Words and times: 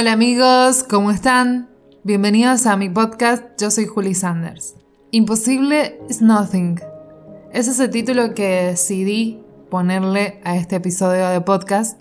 Hola 0.00 0.12
amigos, 0.12 0.84
¿cómo 0.88 1.10
están? 1.10 1.70
Bienvenidos 2.04 2.66
a 2.66 2.76
mi 2.76 2.88
podcast, 2.88 3.42
yo 3.60 3.68
soy 3.68 3.86
Julie 3.86 4.14
Sanders. 4.14 4.76
Imposible 5.10 5.98
is 6.08 6.22
nothing. 6.22 6.80
Ese 7.52 7.72
es 7.72 7.80
el 7.80 7.90
título 7.90 8.32
que 8.32 8.66
decidí 8.66 9.42
ponerle 9.68 10.40
a 10.44 10.54
este 10.54 10.76
episodio 10.76 11.26
de 11.26 11.40
podcast 11.40 11.98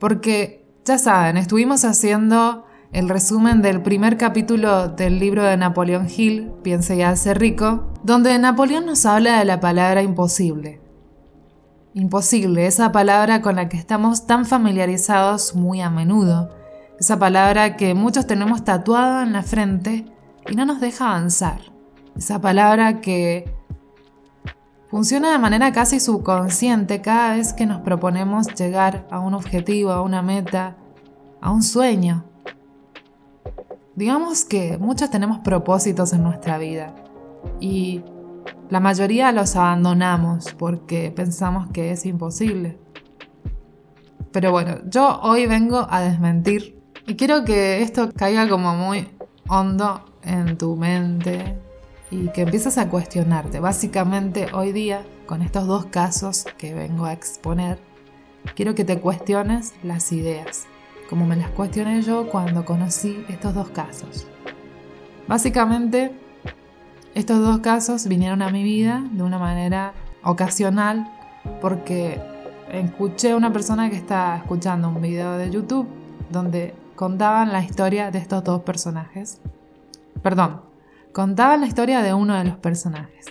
porque, 0.00 0.64
ya 0.86 0.96
saben, 0.96 1.36
estuvimos 1.36 1.84
haciendo 1.84 2.64
el 2.94 3.10
resumen 3.10 3.60
del 3.60 3.82
primer 3.82 4.16
capítulo 4.16 4.88
del 4.88 5.18
libro 5.18 5.42
de 5.42 5.58
Napoleón 5.58 6.08
Hill, 6.08 6.50
Piense 6.62 6.96
y 6.96 7.02
hace 7.02 7.34
rico, 7.34 7.92
donde 8.02 8.38
Napoleón 8.38 8.86
nos 8.86 9.04
habla 9.04 9.38
de 9.38 9.44
la 9.44 9.60
palabra 9.60 10.02
imposible. 10.02 10.80
Imposible, 11.92 12.66
esa 12.66 12.90
palabra 12.90 13.42
con 13.42 13.56
la 13.56 13.68
que 13.68 13.76
estamos 13.76 14.26
tan 14.26 14.46
familiarizados 14.46 15.54
muy 15.54 15.82
a 15.82 15.90
menudo, 15.90 16.63
esa 16.98 17.18
palabra 17.18 17.76
que 17.76 17.94
muchos 17.94 18.26
tenemos 18.26 18.64
tatuada 18.64 19.22
en 19.22 19.32
la 19.32 19.42
frente 19.42 20.06
y 20.48 20.54
no 20.54 20.64
nos 20.64 20.80
deja 20.80 21.10
avanzar, 21.10 21.60
esa 22.16 22.40
palabra 22.40 23.00
que 23.00 23.52
funciona 24.88 25.32
de 25.32 25.38
manera 25.38 25.72
casi 25.72 25.98
subconsciente 25.98 27.00
cada 27.00 27.36
vez 27.36 27.52
que 27.52 27.66
nos 27.66 27.80
proponemos 27.80 28.46
llegar 28.54 29.06
a 29.10 29.18
un 29.18 29.34
objetivo, 29.34 29.90
a 29.90 30.02
una 30.02 30.22
meta, 30.22 30.76
a 31.40 31.50
un 31.50 31.62
sueño. 31.62 32.24
Digamos 33.96 34.44
que 34.44 34.78
muchos 34.78 35.10
tenemos 35.10 35.38
propósitos 35.40 36.12
en 36.12 36.22
nuestra 36.22 36.58
vida 36.58 36.94
y 37.60 38.02
la 38.70 38.80
mayoría 38.80 39.32
los 39.32 39.56
abandonamos 39.56 40.54
porque 40.58 41.12
pensamos 41.14 41.68
que 41.70 41.90
es 41.90 42.06
imposible. 42.06 42.78
Pero 44.32 44.50
bueno, 44.50 44.78
yo 44.88 45.20
hoy 45.22 45.46
vengo 45.46 45.86
a 45.88 46.00
desmentir 46.00 46.83
y 47.06 47.14
quiero 47.16 47.44
que 47.44 47.82
esto 47.82 48.10
caiga 48.14 48.48
como 48.48 48.74
muy 48.74 49.08
hondo 49.48 50.04
en 50.22 50.56
tu 50.56 50.76
mente 50.76 51.58
y 52.10 52.28
que 52.28 52.42
empieces 52.42 52.78
a 52.78 52.88
cuestionarte. 52.88 53.60
Básicamente 53.60 54.48
hoy 54.52 54.72
día, 54.72 55.04
con 55.26 55.42
estos 55.42 55.66
dos 55.66 55.86
casos 55.86 56.46
que 56.58 56.74
vengo 56.74 57.04
a 57.04 57.12
exponer, 57.12 57.78
quiero 58.54 58.74
que 58.74 58.84
te 58.84 59.00
cuestiones 59.00 59.74
las 59.82 60.12
ideas 60.12 60.66
como 61.08 61.26
me 61.26 61.36
las 61.36 61.50
cuestioné 61.50 62.02
yo 62.02 62.28
cuando 62.28 62.64
conocí 62.64 63.24
estos 63.28 63.54
dos 63.54 63.68
casos. 63.70 64.26
Básicamente, 65.28 66.12
estos 67.14 67.40
dos 67.40 67.60
casos 67.60 68.06
vinieron 68.08 68.42
a 68.42 68.50
mi 68.50 68.62
vida 68.62 69.04
de 69.12 69.22
una 69.22 69.38
manera 69.38 69.94
ocasional 70.22 71.06
porque 71.60 72.20
escuché 72.72 73.32
a 73.32 73.36
una 73.36 73.52
persona 73.52 73.90
que 73.90 73.96
estaba 73.96 74.36
escuchando 74.36 74.88
un 74.88 75.00
video 75.00 75.36
de 75.36 75.50
YouTube 75.50 75.86
donde 76.30 76.74
contaban 76.94 77.52
la 77.52 77.62
historia 77.62 78.10
de 78.10 78.18
estos 78.18 78.44
dos 78.44 78.62
personajes. 78.62 79.40
Perdón, 80.22 80.62
contaban 81.12 81.60
la 81.60 81.66
historia 81.66 82.02
de 82.02 82.14
uno 82.14 82.34
de 82.34 82.44
los 82.44 82.56
personajes. 82.56 83.26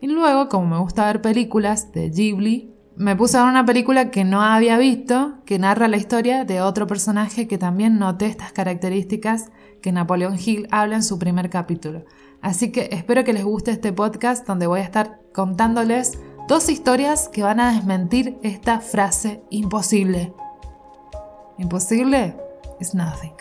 Y 0.00 0.08
luego, 0.08 0.48
como 0.48 0.66
me 0.66 0.78
gusta 0.78 1.06
ver 1.06 1.22
películas 1.22 1.92
de 1.92 2.10
Ghibli, 2.10 2.72
me 2.96 3.16
puse 3.16 3.38
a 3.38 3.42
ver 3.42 3.50
una 3.50 3.64
película 3.64 4.10
que 4.10 4.24
no 4.24 4.42
había 4.42 4.76
visto, 4.76 5.38
que 5.46 5.58
narra 5.58 5.88
la 5.88 5.96
historia 5.96 6.44
de 6.44 6.60
otro 6.60 6.86
personaje 6.86 7.48
que 7.48 7.56
también 7.56 7.98
noté 7.98 8.26
estas 8.26 8.52
características 8.52 9.50
que 9.80 9.92
Napoleón 9.92 10.36
Hill 10.38 10.68
habla 10.70 10.96
en 10.96 11.02
su 11.02 11.18
primer 11.18 11.48
capítulo. 11.48 12.04
Así 12.42 12.70
que 12.70 12.88
espero 12.92 13.24
que 13.24 13.32
les 13.32 13.44
guste 13.44 13.70
este 13.70 13.92
podcast 13.92 14.46
donde 14.46 14.66
voy 14.66 14.80
a 14.80 14.84
estar 14.84 15.20
contándoles 15.32 16.18
dos 16.48 16.68
historias 16.68 17.28
que 17.28 17.42
van 17.42 17.60
a 17.60 17.72
desmentir 17.72 18.38
esta 18.42 18.80
frase 18.80 19.42
imposible. 19.48 20.34
Imposible 21.56 22.36
is 22.82 22.94
nothing. 22.94 23.32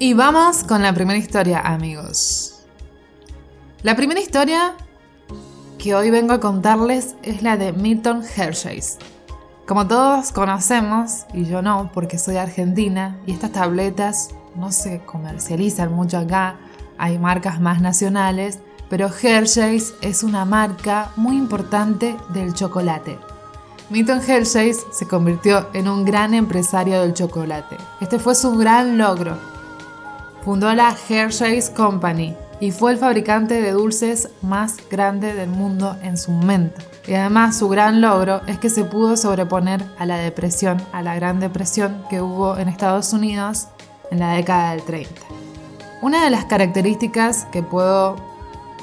Y 0.00 0.14
vamos 0.14 0.62
con 0.62 0.82
la 0.82 0.94
primera 0.94 1.18
historia, 1.18 1.60
amigos. 1.60 2.60
La 3.82 3.96
primera 3.96 4.20
historia 4.20 4.74
que 5.76 5.94
hoy 5.94 6.10
vengo 6.10 6.32
a 6.32 6.40
contarles 6.40 7.16
es 7.22 7.42
la 7.42 7.56
de 7.56 7.72
Milton 7.72 8.22
Hershey's. 8.24 8.98
Como 9.68 9.86
todos 9.86 10.32
conocemos, 10.32 11.26
y 11.34 11.44
yo 11.44 11.60
no, 11.60 11.90
porque 11.92 12.16
soy 12.16 12.38
argentina, 12.38 13.18
y 13.26 13.32
estas 13.32 13.52
tabletas 13.52 14.30
no 14.56 14.72
se 14.72 15.00
comercializan 15.00 15.92
mucho 15.92 16.16
acá, 16.16 16.56
hay 16.96 17.18
marcas 17.18 17.60
más 17.60 17.82
nacionales, 17.82 18.60
pero 18.88 19.10
Hershey's 19.10 19.92
es 20.00 20.22
una 20.22 20.46
marca 20.46 21.12
muy 21.16 21.36
importante 21.36 22.16
del 22.30 22.54
chocolate. 22.54 23.18
Milton 23.90 24.22
Hershey's 24.26 24.86
se 24.90 25.06
convirtió 25.06 25.68
en 25.74 25.86
un 25.86 26.06
gran 26.06 26.32
empresario 26.32 27.02
del 27.02 27.12
chocolate. 27.12 27.76
Este 28.00 28.18
fue 28.18 28.34
su 28.34 28.56
gran 28.56 28.96
logro, 28.96 29.36
Fundó 30.46 30.72
la 30.72 30.96
Hershey's 31.10 31.68
Company 31.68 32.34
y 32.60 32.72
fue 32.72 32.92
el 32.92 32.98
fabricante 32.98 33.60
de 33.60 33.72
dulces 33.72 34.30
más 34.42 34.76
grande 34.90 35.34
del 35.34 35.48
mundo 35.48 35.96
en 36.02 36.16
su 36.16 36.32
momento. 36.32 36.80
Y 37.06 37.14
además 37.14 37.56
su 37.56 37.68
gran 37.68 38.00
logro 38.00 38.42
es 38.46 38.58
que 38.58 38.70
se 38.70 38.84
pudo 38.84 39.16
sobreponer 39.16 39.84
a 39.98 40.06
la 40.06 40.18
depresión, 40.18 40.82
a 40.92 41.02
la 41.02 41.14
gran 41.14 41.40
depresión 41.40 42.02
que 42.10 42.20
hubo 42.20 42.58
en 42.58 42.68
Estados 42.68 43.12
Unidos 43.12 43.68
en 44.10 44.18
la 44.18 44.32
década 44.32 44.72
del 44.72 44.82
30. 44.82 45.20
Una 46.02 46.24
de 46.24 46.30
las 46.30 46.44
características 46.44 47.46
que 47.46 47.62
puedo 47.62 48.16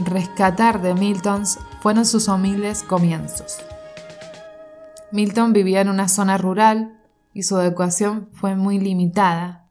rescatar 0.04 0.82
de 0.82 0.94
Milton 0.94 1.44
fueron 1.82 2.06
sus 2.06 2.28
humildes 2.28 2.84
comienzos. 2.84 3.58
Milton 5.12 5.54
vivía 5.54 5.82
en 5.82 5.90
una 5.90 6.08
zona 6.08 6.38
rural 6.38 6.98
y 7.34 7.44
su 7.44 7.60
educación 7.60 8.30
fue 8.34 8.56
muy 8.56 8.80
limitada, 8.80 9.65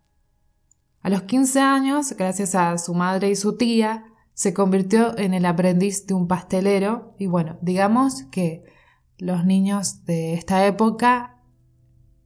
a 1.04 1.10
los 1.10 1.22
15 1.25 1.60
años, 1.60 2.15
gracias 2.16 2.54
a 2.54 2.78
su 2.78 2.94
madre 2.94 3.28
y 3.28 3.37
su 3.37 3.59
tía, 3.59 4.06
se 4.32 4.54
convirtió 4.54 5.16
en 5.19 5.34
el 5.34 5.44
aprendiz 5.44 6.06
de 6.06 6.15
un 6.15 6.26
pastelero 6.26 7.15
y 7.19 7.26
bueno, 7.26 7.59
digamos 7.60 8.22
que 8.31 8.65
los 9.19 9.44
niños 9.44 10.06
de 10.06 10.32
esta 10.32 10.66
época 10.66 11.42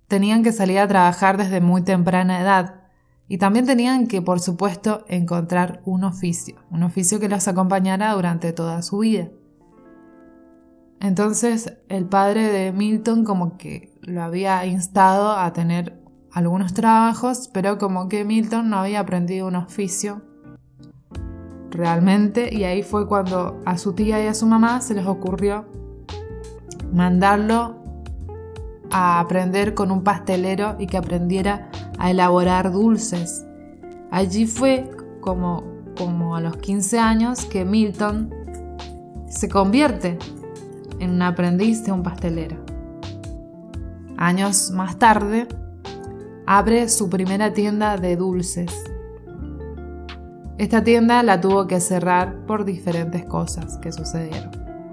tenían 0.07 0.45
que 0.45 0.53
salir 0.53 0.79
a 0.79 0.87
trabajar 0.87 1.37
desde 1.37 1.61
muy 1.61 1.83
temprana 1.83 2.41
edad 2.41 2.85
y 3.27 3.39
también 3.39 3.67
tenían 3.67 4.07
que, 4.07 4.23
por 4.23 4.39
supuesto, 4.39 5.05
encontrar 5.09 5.83
un 5.85 6.05
oficio, 6.05 6.65
un 6.71 6.85
oficio 6.85 7.19
que 7.19 7.29
los 7.29 7.49
acompañara 7.49 8.13
durante 8.13 8.53
toda 8.53 8.81
su 8.83 8.99
vida. 8.99 9.29
Entonces 11.01 11.79
el 11.89 12.07
padre 12.07 12.53
de 12.53 12.71
Milton 12.71 13.25
como 13.25 13.59
que 13.59 13.99
lo 14.03 14.23
había 14.23 14.65
instado 14.67 15.33
a 15.33 15.53
tener 15.53 15.98
algunos 16.33 16.75
trabajos, 16.75 17.51
pero 17.53 17.79
como 17.79 18.09
que 18.09 18.25
Milton 18.25 18.71
no 18.71 18.79
había 18.79 19.01
aprendido 19.01 19.49
un 19.49 19.57
oficio 19.57 20.23
realmente 21.71 22.55
y 22.55 22.65
ahí 22.65 22.83
fue 22.83 23.07
cuando 23.07 23.61
a 23.65 23.79
su 23.79 23.93
tía 23.93 24.23
y 24.23 24.27
a 24.27 24.35
su 24.35 24.47
mamá 24.47 24.81
se 24.81 24.95
les 24.95 25.07
ocurrió 25.07 25.67
mandarlo 26.93 27.77
a 28.91 29.21
aprender 29.21 29.75
con 29.75 29.91
un 29.91 30.03
pastelero 30.03 30.77
y 30.79 30.87
que 30.87 30.97
aprendiera 30.97 31.71
a 31.99 32.11
elaborar 32.11 32.73
dulces. 32.73 33.45
Allí 34.11 34.47
fue 34.47 34.91
como, 35.21 35.65
como 35.97 36.37
a 36.37 36.41
los 36.41 36.57
15 36.57 36.99
años 36.99 37.45
que 37.45 37.65
Milton 37.65 38.31
se 39.29 39.49
convierte 39.49 40.19
en 40.99 41.11
un 41.11 41.23
aprendiz 41.23 41.85
de 41.85 41.93
un 41.93 42.03
pastelero. 42.03 42.57
Años 44.17 44.71
más 44.71 44.99
tarde, 44.99 45.47
abre 46.51 46.89
su 46.89 47.11
primera 47.11 47.53
tienda 47.53 47.99
de 47.99 48.17
dulces. 48.17 48.73
Esta 50.57 50.83
tienda 50.83 51.23
la 51.23 51.43
tuvo 51.43 51.67
que 51.67 51.79
cerrar 51.79 52.47
por 52.47 52.65
diferentes 52.65 53.23
cosas 53.27 53.77
que 53.77 53.93
sucedieron. 53.93 54.51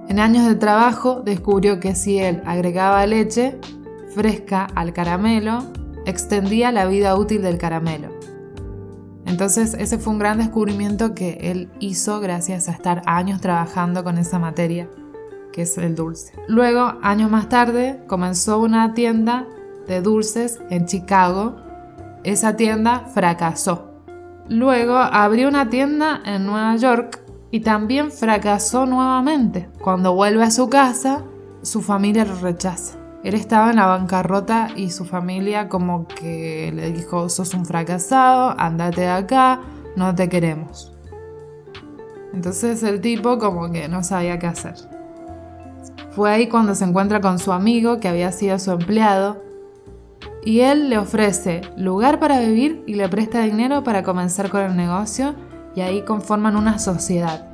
En 0.09 0.19
años 0.19 0.45
de 0.47 0.55
trabajo 0.55 1.21
descubrió 1.21 1.79
que 1.79 1.95
si 1.95 2.19
él 2.19 2.41
agregaba 2.45 3.05
leche 3.05 3.57
fresca 4.13 4.67
al 4.75 4.91
caramelo, 4.91 5.63
extendía 6.05 6.73
la 6.73 6.87
vida 6.87 7.15
útil 7.15 7.41
del 7.41 7.57
caramelo. 7.57 8.09
Entonces 9.25 9.75
ese 9.79 9.97
fue 9.97 10.11
un 10.11 10.19
gran 10.19 10.39
descubrimiento 10.39 11.15
que 11.15 11.37
él 11.39 11.69
hizo 11.79 12.19
gracias 12.19 12.67
a 12.67 12.73
estar 12.73 13.01
años 13.05 13.39
trabajando 13.39 14.03
con 14.03 14.17
esa 14.17 14.39
materia, 14.39 14.89
que 15.53 15.61
es 15.61 15.77
el 15.77 15.95
dulce. 15.95 16.33
Luego, 16.49 16.95
años 17.01 17.31
más 17.31 17.47
tarde, 17.47 18.03
comenzó 18.07 18.59
una 18.59 18.93
tienda 18.93 19.47
de 19.87 20.01
dulces 20.01 20.59
en 20.69 20.85
Chicago, 20.85 21.57
esa 22.23 22.55
tienda 22.55 23.05
fracasó. 23.13 23.91
Luego 24.47 24.97
abrió 24.97 25.47
una 25.47 25.69
tienda 25.69 26.21
en 26.25 26.45
Nueva 26.45 26.75
York 26.75 27.21
y 27.51 27.61
también 27.61 28.11
fracasó 28.11 28.85
nuevamente. 28.85 29.69
Cuando 29.81 30.13
vuelve 30.13 30.43
a 30.43 30.51
su 30.51 30.69
casa, 30.69 31.23
su 31.61 31.81
familia 31.81 32.25
lo 32.25 32.35
rechaza. 32.35 32.97
él 33.23 33.33
estaba 33.33 33.71
en 33.71 33.77
la 33.77 33.87
bancarrota 33.87 34.69
y 34.75 34.91
su 34.91 35.03
familia 35.05 35.67
como 35.67 36.07
que 36.07 36.71
le 36.75 36.91
dijo, 36.91 37.27
sos 37.29 37.55
un 37.55 37.65
fracasado, 37.65 38.53
andate 38.59 39.01
de 39.01 39.07
acá, 39.07 39.61
no 39.95 40.13
te 40.13 40.29
queremos. 40.29 40.91
Entonces 42.33 42.83
el 42.83 43.01
tipo 43.01 43.39
como 43.39 43.71
que 43.71 43.87
no 43.87 44.03
sabía 44.03 44.37
qué 44.37 44.47
hacer. 44.47 44.75
Fue 46.11 46.31
ahí 46.31 46.47
cuando 46.47 46.75
se 46.75 46.85
encuentra 46.85 47.19
con 47.21 47.39
su 47.39 47.51
amigo 47.51 47.99
que 47.99 48.09
había 48.09 48.31
sido 48.31 48.59
su 48.59 48.71
empleado 48.71 49.44
y 50.45 50.61
él 50.61 50.89
le 50.89 50.99
ofrece 50.99 51.61
lugar 51.75 52.19
para 52.19 52.39
vivir 52.39 52.83
y 52.85 52.93
le 52.93 53.09
presta 53.09 53.41
dinero 53.41 53.83
para 53.83 54.03
comenzar 54.03 54.49
con 54.49 54.61
el 54.61 54.77
negocio 54.77 55.33
y 55.75 55.81
ahí 55.81 56.03
conforman 56.03 56.55
una 56.55 56.77
sociedad. 56.77 57.47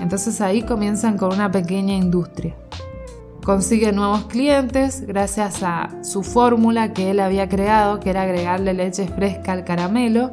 Entonces 0.00 0.40
ahí 0.40 0.62
comienzan 0.62 1.18
con 1.18 1.34
una 1.34 1.50
pequeña 1.50 1.94
industria. 1.94 2.54
Consigue 3.44 3.92
nuevos 3.92 4.26
clientes 4.26 5.06
gracias 5.06 5.62
a 5.62 5.90
su 6.02 6.22
fórmula 6.22 6.92
que 6.92 7.10
él 7.10 7.20
había 7.20 7.48
creado, 7.48 8.00
que 8.00 8.10
era 8.10 8.22
agregarle 8.22 8.72
leche 8.72 9.08
fresca 9.08 9.52
al 9.52 9.64
caramelo, 9.64 10.30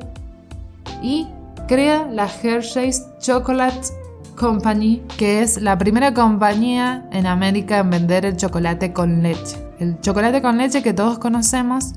y 1.02 1.28
crea 1.68 2.08
la 2.12 2.28
Hershey's 2.28 3.06
Chocolate 3.20 4.03
Company, 4.36 5.02
que 5.18 5.42
es 5.42 5.62
la 5.62 5.78
primera 5.78 6.14
compañía 6.14 7.08
en 7.12 7.26
América 7.26 7.80
en 7.80 7.90
vender 7.90 8.26
el 8.26 8.38
chocolate 8.38 8.94
con 8.94 9.24
leche. 9.24 9.58
El 9.80 10.00
chocolate 10.02 10.42
con 10.42 10.58
leche 10.58 10.82
que 10.82 10.94
todos 10.94 11.20
conocemos, 11.20 11.94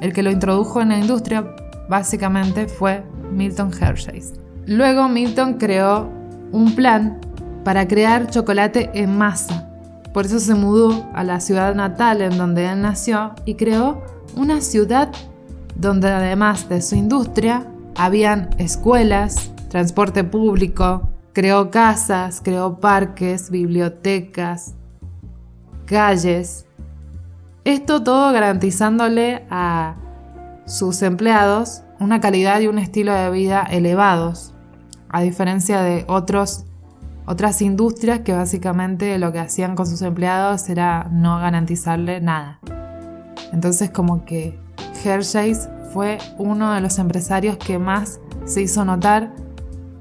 el 0.00 0.12
que 0.12 0.22
lo 0.22 0.30
introdujo 0.30 0.80
en 0.80 0.90
la 0.90 0.98
industria 0.98 1.44
básicamente 1.88 2.68
fue 2.68 3.04
Milton 3.32 3.70
Hershey's. 3.72 4.34
Luego 4.66 5.08
Milton 5.08 5.54
creó 5.54 6.08
un 6.52 6.74
plan 6.74 7.18
para 7.64 7.88
crear 7.88 8.28
chocolate 8.30 8.90
en 8.94 9.16
masa. 9.16 9.68
Por 10.12 10.26
eso 10.26 10.40
se 10.40 10.54
mudó 10.54 11.08
a 11.14 11.24
la 11.24 11.40
ciudad 11.40 11.74
natal 11.74 12.22
en 12.22 12.38
donde 12.38 12.66
él 12.66 12.80
nació 12.80 13.32
y 13.44 13.54
creó 13.54 14.02
una 14.36 14.60
ciudad 14.60 15.10
donde 15.74 16.08
además 16.08 16.68
de 16.68 16.82
su 16.82 16.96
industria 16.96 17.66
habían 17.96 18.50
escuelas, 18.58 19.50
transporte 19.68 20.24
público, 20.24 21.10
creó 21.38 21.70
casas, 21.70 22.40
creó 22.42 22.80
parques, 22.80 23.48
bibliotecas, 23.48 24.74
calles. 25.84 26.66
Esto 27.62 28.02
todo 28.02 28.32
garantizándole 28.32 29.46
a 29.48 29.94
sus 30.66 31.00
empleados 31.00 31.84
una 32.00 32.18
calidad 32.18 32.58
y 32.58 32.66
un 32.66 32.80
estilo 32.80 33.14
de 33.14 33.30
vida 33.30 33.62
elevados, 33.70 34.52
a 35.10 35.20
diferencia 35.20 35.80
de 35.80 36.04
otros, 36.08 36.64
otras 37.24 37.62
industrias 37.62 38.18
que 38.22 38.32
básicamente 38.32 39.16
lo 39.20 39.30
que 39.30 39.38
hacían 39.38 39.76
con 39.76 39.86
sus 39.86 40.02
empleados 40.02 40.68
era 40.68 41.06
no 41.12 41.38
garantizarle 41.38 42.20
nada. 42.20 42.58
Entonces 43.52 43.90
como 43.90 44.24
que 44.24 44.58
Hershey's 45.04 45.68
fue 45.92 46.18
uno 46.36 46.72
de 46.72 46.80
los 46.80 46.98
empresarios 46.98 47.58
que 47.58 47.78
más 47.78 48.18
se 48.44 48.62
hizo 48.62 48.84
notar. 48.84 49.46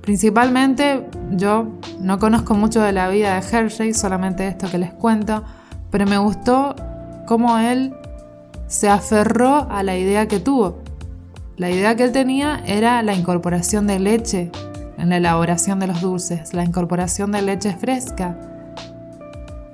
Principalmente 0.07 1.05
yo 1.31 1.67
no 1.99 2.17
conozco 2.17 2.53
mucho 2.53 2.81
de 2.81 2.93
la 2.93 3.09
vida 3.09 3.37
de 3.37 3.45
Hershey, 3.45 3.93
solamente 3.93 4.47
esto 4.47 4.71
que 4.71 4.77
les 4.77 4.93
cuento, 4.93 5.43
pero 5.91 6.05
me 6.05 6.17
gustó 6.17 6.77
cómo 7.25 7.57
él 7.57 7.93
se 8.67 8.87
aferró 8.87 9.69
a 9.69 9.83
la 9.83 9.97
idea 9.97 10.29
que 10.29 10.39
tuvo. 10.39 10.77
La 11.57 11.69
idea 11.69 11.97
que 11.97 12.05
él 12.05 12.13
tenía 12.13 12.63
era 12.65 13.03
la 13.03 13.15
incorporación 13.15 13.85
de 13.85 13.99
leche 13.99 14.49
en 14.97 15.09
la 15.09 15.17
elaboración 15.17 15.81
de 15.81 15.87
los 15.87 15.99
dulces, 15.99 16.53
la 16.53 16.63
incorporación 16.63 17.33
de 17.33 17.41
leche 17.41 17.75
fresca. 17.75 18.39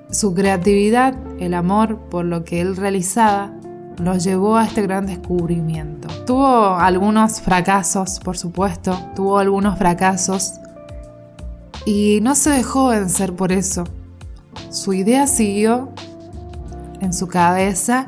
Su 0.10 0.34
creatividad, 0.34 1.14
el 1.40 1.54
amor 1.54 2.10
por 2.10 2.26
lo 2.26 2.44
que 2.44 2.60
él 2.60 2.76
realizaba, 2.76 3.54
los 3.98 4.24
llevó 4.24 4.58
a 4.58 4.66
este 4.66 4.82
gran 4.82 5.06
descubrimiento. 5.06 6.08
Tuvo 6.26 6.76
algunos 6.76 7.42
fracasos, 7.42 8.20
por 8.20 8.38
supuesto, 8.38 8.98
tuvo 9.16 9.38
algunos 9.38 9.78
fracasos 9.78 10.54
y 11.86 12.20
no 12.22 12.36
se 12.36 12.52
dejó 12.52 12.88
vencer 12.88 13.36
por 13.36 13.52
eso. 13.52 13.84
Su 14.70 14.94
idea 14.94 15.28
siguió 15.28 15.90
en 17.00 17.14
su 17.14 17.28
cabeza 17.28 18.08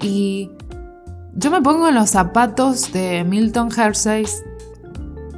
y 0.00 0.50
yo 1.34 1.50
me 1.50 1.60
pongo 1.62 1.88
en 1.88 1.94
los 1.94 2.10
zapatos 2.10 2.92
de 2.92 3.24
Milton 3.24 3.68
Hershey 3.76 4.24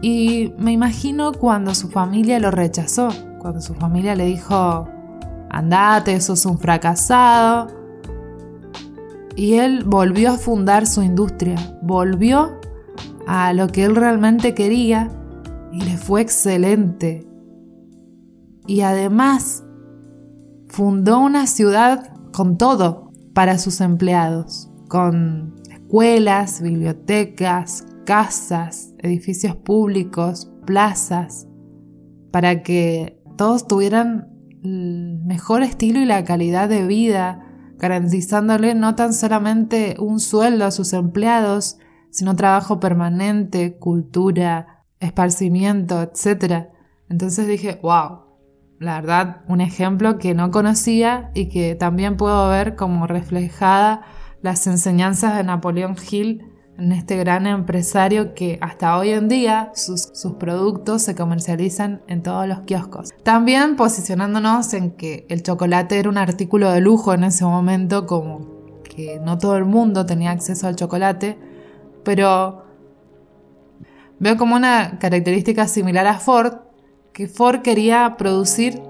y 0.02 0.52
me 0.58 0.73
imagino 0.73 1.32
cuando 1.32 1.75
su 1.75 1.88
familia 1.88 2.38
lo 2.38 2.50
rechazó, 2.50 3.08
cuando 3.40 3.61
su 3.61 3.75
familia 3.75 4.14
le 4.14 4.26
dijo, 4.26 4.88
andate, 5.50 6.20
sos 6.20 6.46
un 6.46 6.58
fracasado. 6.58 7.75
Y 9.37 9.55
él 9.55 9.85
volvió 9.85 10.33
a 10.33 10.38
fundar 10.38 10.87
su 10.87 11.03
industria, 11.03 11.79
volvió 11.83 12.59
a 13.27 13.53
lo 13.53 13.69
que 13.69 13.85
él 13.85 13.94
realmente 13.94 14.55
quería 14.55 15.11
y 15.73 15.83
le 15.83 15.99
fue 15.99 16.23
excelente. 16.23 17.27
Y 18.67 18.81
además 18.81 19.62
fundó 20.69 21.21
una 21.21 21.47
ciudad 21.47 22.15
con 22.33 22.56
todo 22.56 23.11
para 23.35 23.59
sus 23.59 23.81
empleados, 23.83 24.71
con 24.88 25.55
escuelas, 25.71 26.62
bibliotecas, 26.62 27.87
casas, 28.06 28.94
edificios 28.99 29.55
públicos, 29.56 30.50
plazas, 30.65 31.47
para 32.31 32.62
que 32.62 33.21
todos 33.37 33.67
tuvieran 33.67 34.29
el 34.65 35.21
mejor 35.25 35.62
estilo 35.62 36.00
y 36.00 36.06
la 36.06 36.25
calidad 36.25 36.69
de 36.69 36.87
vida, 36.87 37.45
garantizándole 37.78 38.75
no 38.75 38.94
tan 38.94 39.12
solamente 39.12 39.96
un 39.99 40.20
sueldo 40.20 40.64
a 40.64 40.70
sus 40.70 40.93
empleados, 40.93 41.78
sino 42.11 42.37
trabajo 42.37 42.81
permanente, 42.81 43.76
cultura, 43.78 44.84
esparcimiento, 45.00 46.02
etc. 46.02 46.69
Entonces 47.08 47.46
dije, 47.46 47.78
wow, 47.82 48.26
la 48.78 49.00
verdad, 49.00 49.43
un 49.49 49.61
ejemplo 49.61 50.19
que 50.19 50.34
no 50.34 50.50
conocía 50.50 51.31
y 51.34 51.49
que 51.49 51.75
también 51.75 52.17
puedo 52.17 52.49
ver 52.49 52.76
como 52.76 53.06
reflejada 53.06 54.02
las 54.43 54.67
enseñanzas 54.67 55.37
de 55.37 55.44
Napoleón 55.44 55.96
Hill 56.11 56.56
en 56.78 56.93
este 56.93 57.17
gran 57.17 57.46
empresario 57.46 58.34
que 58.34 58.58
hasta 58.61 58.96
hoy 58.99 59.11
en 59.11 59.28
día 59.28 59.73
sus, 59.75 60.12
productos 60.38 61.02
se 61.02 61.14
comercializan 61.14 62.02
en 62.06 62.23
todos 62.23 62.46
los 62.46 62.61
kioscos. 62.61 63.11
También 63.23 63.76
posicionándonos 63.76 64.75
en 64.75 64.90
que 64.90 65.26
el 65.28 65.43
chocolate 65.43 65.99
era 65.99 66.09
un 66.09 66.18
artículo 66.18 66.71
de 66.71 66.80
lujo 66.80 67.14
en 67.14 67.25
ese 67.25 67.45
momento, 67.45 68.06
como 68.06 68.83
que 68.85 69.21
no 69.21 69.38
todo 69.38 69.56
el 69.56 69.64
mundo 69.64 70.06
tenía 70.06 70.30
acceso 70.30 70.66
al 70.66 70.76
chocolate, 70.76 71.38
pero 72.04 72.64
veo 74.18 74.37
como 74.37 74.56
una 74.56 74.99
característica 74.99 75.66
similar 75.66 76.06
a 76.06 76.18
Ford, 76.18 76.59
que 77.12 77.28
Ford 77.28 77.62
quería 77.62 78.16
producir 78.18 78.83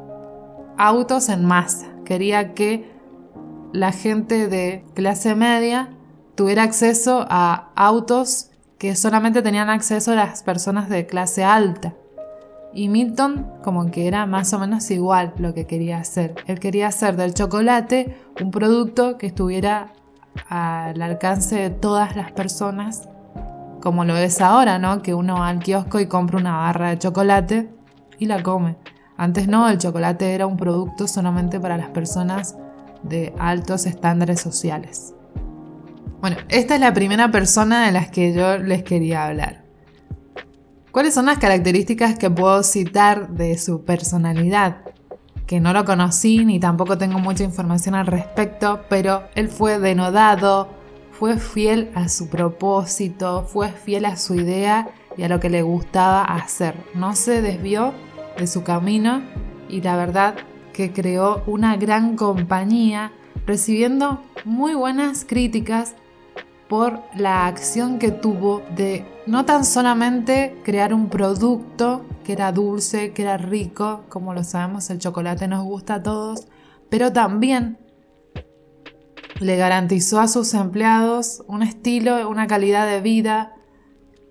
autos 0.76 1.28
en 1.28 1.45
masa, 1.45 1.87
quería 2.05 2.55
que 2.55 2.90
la 3.73 3.93
gente 3.93 4.49
de 4.49 4.85
clase 4.95 5.35
media 5.35 5.96
tuviera 6.37 6.62
acceso 6.62 7.26
a 7.28 7.71
autos 7.75 8.50
que 8.78 8.95
solamente 8.95 9.43
tenían 9.43 9.71
acceso 9.71 10.14
las 10.14 10.43
personas 10.43 10.88
de 10.88 11.07
clase 11.07 11.43
alta. 11.43 11.95
Y 12.75 12.88
Milton 12.88 13.50
como 13.64 13.90
que 13.90 14.07
era 14.07 14.26
más 14.26 14.52
o 14.52 14.59
menos 14.59 14.90
igual 14.90 15.33
lo 15.38 15.55
que 15.55 15.66
quería 15.66 15.99
hacer. 15.99 16.35
Él 16.47 16.61
quería 16.61 16.88
hacer 16.88 17.16
del 17.16 17.33
chocolate 17.33 18.19
un 18.40 18.50
producto 18.50 19.16
que 19.16 19.26
estuviera 19.26 19.95
al 20.50 21.00
alcance 21.00 21.57
de 21.57 21.71
todas 21.71 22.16
las 22.16 22.33
personas, 22.33 23.09
como 23.81 24.05
lo 24.05 24.14
es 24.16 24.43
ahora, 24.43 24.78
¿no? 24.78 25.00
Que 25.00 25.14
uno 25.14 25.37
va 25.37 25.49
al 25.49 25.61
kiosco 25.61 26.00
y 26.00 26.07
compra 26.07 26.38
una 26.38 26.59
barra 26.59 26.90
de 26.90 26.99
chocolate 26.99 27.71
y 28.19 28.26
la 28.26 28.43
come. 28.43 28.76
Antes 29.16 29.49
no, 29.49 29.71
el 29.71 29.78
chocolate 29.78 30.35
era 30.35 30.47
un 30.47 30.59
producto 30.59 31.09
solamente 31.09 31.59
para 31.59 31.78
las 31.78 31.88
personas 31.88 32.57
de 33.02 33.35
altos 33.38 33.87
estándares 33.87 34.40
sociales. 34.40 35.14
Bueno, 36.20 36.38
esta 36.49 36.75
es 36.75 36.80
la 36.80 36.94
primera 36.94 37.30
persona 37.30 37.87
de 37.87 37.92
las 37.92 38.11
que 38.11 38.32
yo 38.32 38.58
les 38.58 38.82
quería 38.82 39.26
hablar. 39.26 39.64
¿Cuáles 40.90 41.12
son 41.12 41.26
las 41.26 41.38
características 41.38 42.18
que 42.18 42.30
puedo 42.30 42.62
citar 42.62 43.28
de 43.28 43.58
su 43.58 43.85
personalidad? 43.85 44.78
Que 45.46 45.61
no 45.61 45.75
lo 45.75 45.85
conocí 45.85 46.44
ni 46.44 46.58
tampoco 46.58 46.96
tengo 46.96 47.18
mucha 47.18 47.44
información 47.44 47.94
al 47.94 48.06
respecto, 48.06 48.80
pero 48.88 49.25
él 49.35 49.49
fue 49.49 49.78
denodado, 49.78 50.70
fue 51.12 51.38
fiel 51.38 51.90
a 51.94 52.08
su 52.08 52.28
propósito, 52.28 53.44
fue 53.44 53.68
fiel 53.68 54.06
a 54.06 54.16
su 54.16 54.37
idea 54.37 54.88
y 55.18 55.23
a 55.23 55.28
lo 55.28 55.38
que 55.38 55.50
le 55.50 55.61
gustaba 55.61 56.23
hacer. 56.23 56.75
No 56.94 57.14
se 57.14 57.42
desvió 57.42 57.92
de 58.38 58.46
su 58.46 58.62
camino 58.64 59.23
y 59.68 59.82
la 59.82 59.96
verdad 59.96 60.35
que 60.73 60.92
creó 60.92 61.42
una 61.46 61.76
gran 61.76 62.16
compañía 62.16 63.12
recibiendo 63.46 64.23
muy 64.46 64.75
buenas 64.75 65.26
críticas 65.26 65.94
por 66.68 67.00
la 67.16 67.46
acción 67.46 67.99
que 67.99 68.11
tuvo 68.11 68.62
de 68.75 69.04
no 69.26 69.44
tan 69.44 69.64
solamente 69.64 70.61
crear 70.64 70.92
un 70.92 71.08
producto 71.08 72.04
que 72.25 72.32
era 72.32 72.52
dulce, 72.52 73.12
que 73.12 73.23
era 73.23 73.37
rico, 73.37 74.04
como 74.08 74.35
lo 74.35 74.42
sabemos, 74.42 74.90
el 74.90 74.99
chocolate 74.99 75.49
nos 75.49 75.64
gusta 75.64 75.94
a 75.96 76.02
todos, 76.02 76.49
pero 76.88 77.12
también 77.12 77.78
le 79.40 79.56
garantizó 79.56 80.20
a 80.20 80.28
sus 80.28 80.54
empleados 80.54 81.44
un 81.46 81.62
estilo, 81.62 82.28
una 82.28 82.46
calidad 82.46 82.87
de 82.87 83.00
vida 83.00 83.54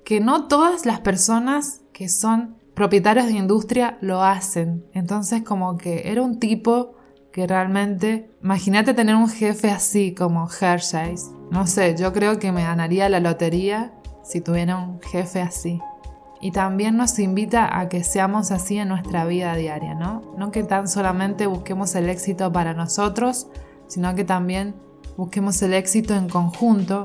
que 0.03 0.19
no 0.19 0.47
todas 0.47 0.85
las 0.85 0.99
personas 0.99 1.81
que 1.93 2.09
son 2.09 2.57
propietarios 2.73 3.27
de 3.27 3.33
industria 3.33 3.97
lo 4.01 4.21
hacen. 4.23 4.85
Entonces 4.93 5.43
como 5.43 5.77
que 5.77 6.11
era 6.11 6.21
un 6.21 6.39
tipo 6.39 6.94
que 7.35 7.47
realmente, 7.47 8.29
imagínate 8.41 8.93
tener 8.93 9.13
un 9.13 9.27
jefe 9.27 9.69
así 9.69 10.15
como 10.15 10.47
Hershey's. 10.47 11.31
No 11.51 11.67
sé, 11.67 11.93
yo 11.97 12.13
creo 12.13 12.39
que 12.39 12.53
me 12.53 12.63
ganaría 12.63 13.09
la 13.09 13.19
lotería 13.19 13.91
si 14.23 14.39
tuviera 14.39 14.77
un 14.77 15.01
jefe 15.01 15.41
así. 15.41 15.81
Y 16.39 16.51
también 16.51 16.95
nos 16.95 17.19
invita 17.19 17.77
a 17.77 17.89
que 17.89 18.05
seamos 18.05 18.51
así 18.51 18.77
en 18.77 18.87
nuestra 18.87 19.25
vida 19.25 19.53
diaria, 19.57 19.95
¿no? 19.95 20.21
No 20.37 20.49
que 20.51 20.63
tan 20.63 20.87
solamente 20.87 21.45
busquemos 21.45 21.93
el 21.95 22.07
éxito 22.07 22.53
para 22.53 22.73
nosotros, 22.73 23.47
sino 23.87 24.15
que 24.15 24.23
también 24.23 24.73
busquemos 25.17 25.61
el 25.61 25.73
éxito 25.73 26.15
en 26.15 26.29
conjunto, 26.29 27.03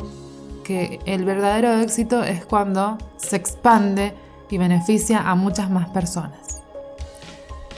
que 0.62 1.00
el 1.06 1.24
verdadero 1.24 1.72
éxito 1.80 2.22
es 2.22 2.44
cuando 2.46 2.98
se 3.16 3.34
expande 3.34 4.14
y 4.48 4.58
beneficia 4.58 5.28
a 5.28 5.34
muchas 5.34 5.70
más 5.70 5.88
personas. 5.88 6.39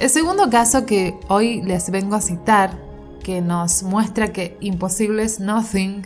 El 0.03 0.11
segundo 0.11 0.51
caso 0.51 0.85
que 0.85 1.17
hoy 1.29 1.63
les 1.63 1.93
vengo 1.93 2.17
a 2.17 2.21
citar, 2.21 2.73
que 3.23 3.41
nos 3.41 3.85
muestra 3.85 4.33
que 4.33 4.57
imposible 4.59 5.23
es 5.23 5.39
nothing, 5.39 6.03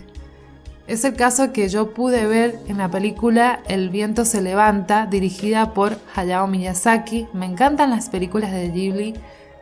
es 0.86 1.02
el 1.06 1.14
caso 1.14 1.50
que 1.50 1.70
yo 1.70 1.94
pude 1.94 2.26
ver 2.26 2.60
en 2.68 2.76
la 2.76 2.90
película 2.90 3.60
El 3.68 3.88
viento 3.88 4.26
se 4.26 4.42
levanta, 4.42 5.06
dirigida 5.06 5.72
por 5.72 5.96
Hayao 6.14 6.46
Miyazaki. 6.46 7.26
Me 7.32 7.46
encantan 7.46 7.88
las 7.88 8.10
películas 8.10 8.52
de 8.52 8.68
Ghibli 8.68 9.14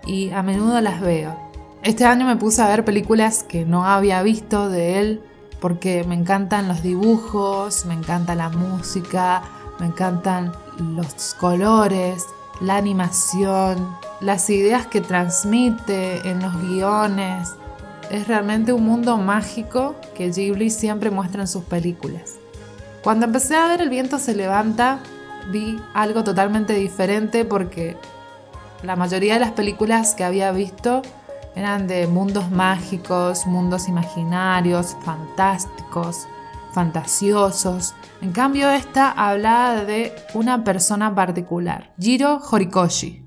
y 0.04 0.30
a 0.30 0.42
menudo 0.42 0.80
las 0.80 1.00
veo. 1.00 1.38
Este 1.84 2.04
año 2.04 2.26
me 2.26 2.34
puse 2.34 2.60
a 2.60 2.66
ver 2.66 2.84
películas 2.84 3.44
que 3.44 3.64
no 3.64 3.86
había 3.86 4.20
visto 4.24 4.68
de 4.68 4.98
él 4.98 5.22
porque 5.60 6.02
me 6.08 6.16
encantan 6.16 6.66
los 6.66 6.82
dibujos, 6.82 7.86
me 7.86 7.94
encanta 7.94 8.34
la 8.34 8.48
música, 8.48 9.44
me 9.78 9.86
encantan 9.86 10.50
los 10.80 11.34
colores, 11.34 12.26
la 12.61 12.76
animación, 12.76 13.96
las 14.20 14.49
ideas 14.50 14.87
que 14.87 15.00
transmite 15.00 16.28
en 16.28 16.40
los 16.40 16.56
guiones. 16.61 17.54
Es 18.11 18.28
realmente 18.28 18.73
un 18.73 18.84
mundo 18.84 19.16
mágico 19.16 19.96
que 20.14 20.30
Ghibli 20.30 20.70
siempre 20.70 21.11
muestra 21.11 21.42
en 21.42 21.49
sus 21.49 21.64
películas. 21.64 22.37
Cuando 23.02 23.26
empecé 23.26 23.56
a 23.56 23.66
ver 23.66 23.80
El 23.82 23.90
viento 23.90 24.18
se 24.18 24.34
levanta, 24.34 25.00
vi 25.50 25.78
algo 25.92 26.25
totalmente 26.25 26.75
diferente 26.75 27.44
porque 27.44 27.96
la 28.82 28.96
mayoría 28.96 29.34
de 29.34 29.40
las 29.40 29.52
películas 29.52 30.14
que 30.14 30.25
había 30.25 30.52
visto 30.52 31.02
eran 31.54 31.87
de 31.87 32.06
mundos 32.06 32.50
mágicos, 32.50 33.46
mundos 33.46 33.88
imaginarios, 33.88 34.96
fantásticos, 35.04 36.26
fantasiosos. 36.75 37.95
En 38.21 38.33
cambio, 38.33 38.71
esta 38.71 39.11
hablaba 39.11 39.85
de 39.85 40.12
una 40.35 40.64
persona 40.64 41.14
particular, 41.14 41.95
Jiro 41.99 42.40
Horikoshi, 42.50 43.25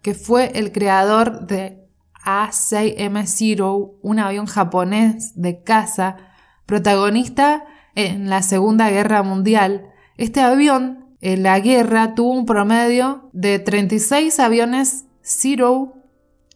que 0.00 0.14
fue 0.14 0.52
el 0.54 0.72
creador 0.72 1.46
de 1.46 1.86
A6M0, 2.24 3.94
un 4.00 4.18
avión 4.18 4.46
japonés 4.46 5.32
de 5.34 5.62
caza, 5.62 6.16
protagonista 6.64 7.64
en 7.94 8.30
la 8.30 8.42
Segunda 8.42 8.88
Guerra 8.88 9.22
Mundial. 9.22 9.90
Este 10.16 10.40
avión 10.40 11.16
en 11.20 11.42
la 11.42 11.60
guerra 11.60 12.14
tuvo 12.14 12.32
un 12.32 12.46
promedio 12.46 13.28
de 13.32 13.58
36 13.58 14.40
aviones 14.40 15.04
Zero 15.22 15.94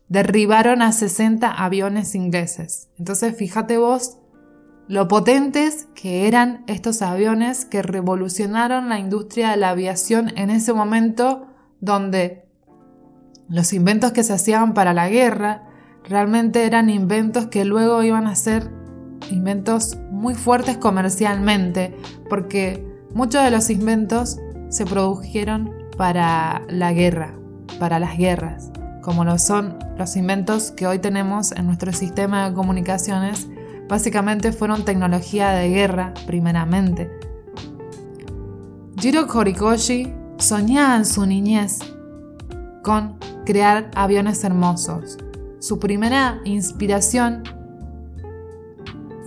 derribaron 0.08 0.82
a 0.82 0.92
60 0.92 1.50
aviones 1.50 2.14
ingleses. 2.14 2.88
Entonces 2.98 3.36
fíjate 3.36 3.78
vos 3.78 4.18
lo 4.88 5.08
potentes 5.08 5.88
que 5.94 6.28
eran 6.28 6.64
estos 6.68 7.02
aviones 7.02 7.64
que 7.64 7.82
revolucionaron 7.82 8.88
la 8.88 9.00
industria 9.00 9.50
de 9.50 9.56
la 9.56 9.70
aviación 9.70 10.32
en 10.36 10.50
ese 10.50 10.72
momento 10.72 11.48
donde 11.80 12.46
los 13.48 13.72
inventos 13.72 14.12
que 14.12 14.22
se 14.22 14.32
hacían 14.32 14.74
para 14.74 14.94
la 14.94 15.08
guerra 15.08 15.64
realmente 16.04 16.64
eran 16.66 16.88
inventos 16.88 17.46
que 17.46 17.64
luego 17.64 18.02
iban 18.02 18.26
a 18.26 18.36
ser 18.36 18.70
inventos 19.30 19.98
muy 20.10 20.34
fuertes 20.34 20.76
comercialmente, 20.76 21.96
porque 22.28 22.86
muchos 23.12 23.42
de 23.42 23.50
los 23.50 23.70
inventos 23.70 24.38
se 24.68 24.86
produjeron 24.86 25.72
para 25.96 26.62
la 26.68 26.92
guerra, 26.92 27.34
para 27.80 27.98
las 27.98 28.16
guerras, 28.16 28.70
como 29.02 29.24
lo 29.24 29.38
son 29.38 29.78
los 29.98 30.16
inventos 30.16 30.70
que 30.70 30.86
hoy 30.86 31.00
tenemos 31.00 31.50
en 31.52 31.66
nuestro 31.66 31.92
sistema 31.92 32.48
de 32.48 32.54
comunicaciones 32.54 33.48
Básicamente 33.88 34.52
fueron 34.52 34.84
tecnología 34.84 35.50
de 35.50 35.68
guerra, 35.68 36.12
primeramente. 36.26 37.10
Jiro 38.98 39.26
Horikoshi 39.32 40.12
soñaba 40.38 40.96
en 40.96 41.04
su 41.04 41.26
niñez 41.26 41.78
con 42.82 43.18
crear 43.44 43.90
aviones 43.94 44.42
hermosos. 44.42 45.18
Su 45.60 45.78
primera 45.78 46.40
inspiración 46.44 47.44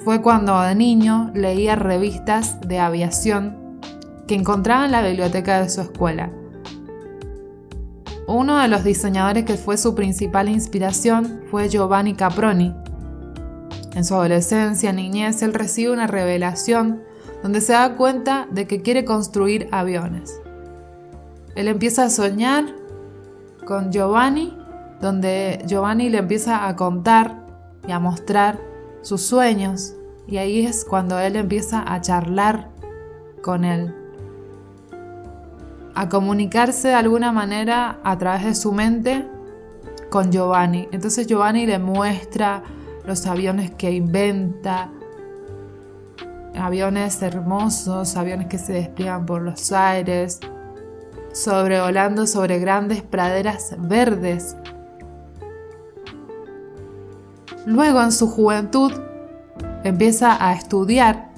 fue 0.04 0.22
cuando 0.22 0.60
de 0.62 0.76
niño 0.76 1.32
leía 1.34 1.76
revistas 1.76 2.60
de 2.62 2.80
aviación 2.80 3.80
que 4.28 4.36
encontraba 4.36 4.86
en 4.86 4.92
la 4.92 5.02
biblioteca 5.02 5.62
de 5.62 5.70
su 5.70 5.82
escuela. 5.82 6.32
Uno 8.28 8.60
de 8.60 8.68
los 8.68 8.84
diseñadores 8.84 9.46
que 9.46 9.56
fue 9.56 9.78
su 9.78 9.96
principal 9.96 10.50
inspiración 10.50 11.42
fue 11.50 11.68
Giovanni 11.68 12.14
Caproni, 12.14 12.76
en 13.96 14.06
su 14.06 14.14
adolescencia, 14.16 14.94
niñez, 14.94 15.42
él 15.42 15.54
recibe 15.54 15.92
una 15.92 16.08
revelación 16.08 17.02
donde 17.42 17.62
se 17.62 17.74
da 17.74 17.96
cuenta 17.96 18.48
de 18.52 18.68
que 18.68 18.82
quiere 18.82 19.06
construir 19.06 19.68
aviones. 19.72 20.42
Él 21.56 21.68
empieza 21.68 22.04
a 22.04 22.10
soñar 22.10 22.66
con 23.66 23.92
Giovanni, 23.92 24.58
donde 25.02 25.64
Giovanni 25.66 26.10
le 26.10 26.20
empieza 26.20 26.68
a 26.68 26.76
contar 26.76 27.46
y 27.88 27.92
a 27.92 28.00
mostrar 28.00 28.60
sus 29.02 29.22
sueños, 29.22 29.94
y 30.28 30.38
ahí 30.38 30.66
es 30.66 30.86
cuando 30.86 31.18
él 31.20 31.36
empieza 31.36 31.84
a 31.92 32.02
charlar 32.02 32.70
con 33.42 33.64
él, 33.64 33.96
a 35.96 36.10
comunicarse 36.10 36.90
de 36.90 36.94
alguna 36.94 37.32
manera 37.32 38.00
a 38.04 38.18
través 38.18 38.46
de 38.46 38.56
su 38.56 38.72
mente 38.72 39.26
con 40.10 40.32
Giovanni. 40.32 40.88
Entonces 40.92 41.28
Giovanni 41.28 41.66
le 41.66 41.80
muestra 41.80 42.64
los 43.10 43.26
aviones 43.26 43.72
que 43.72 43.92
inventa, 43.92 44.92
aviones 46.56 47.20
hermosos, 47.24 48.16
aviones 48.16 48.46
que 48.46 48.60
se 48.60 48.72
despliegan 48.72 49.26
por 49.26 49.42
los 49.42 49.72
aires, 49.72 50.40
sobrevolando 51.34 52.28
sobre 52.28 52.60
grandes 52.60 53.02
praderas 53.02 53.76
verdes. 53.80 54.56
Luego 57.66 58.00
en 58.04 58.12
su 58.12 58.28
juventud 58.28 58.94
empieza 59.84 60.38
a 60.46 60.54
estudiar 60.54 61.32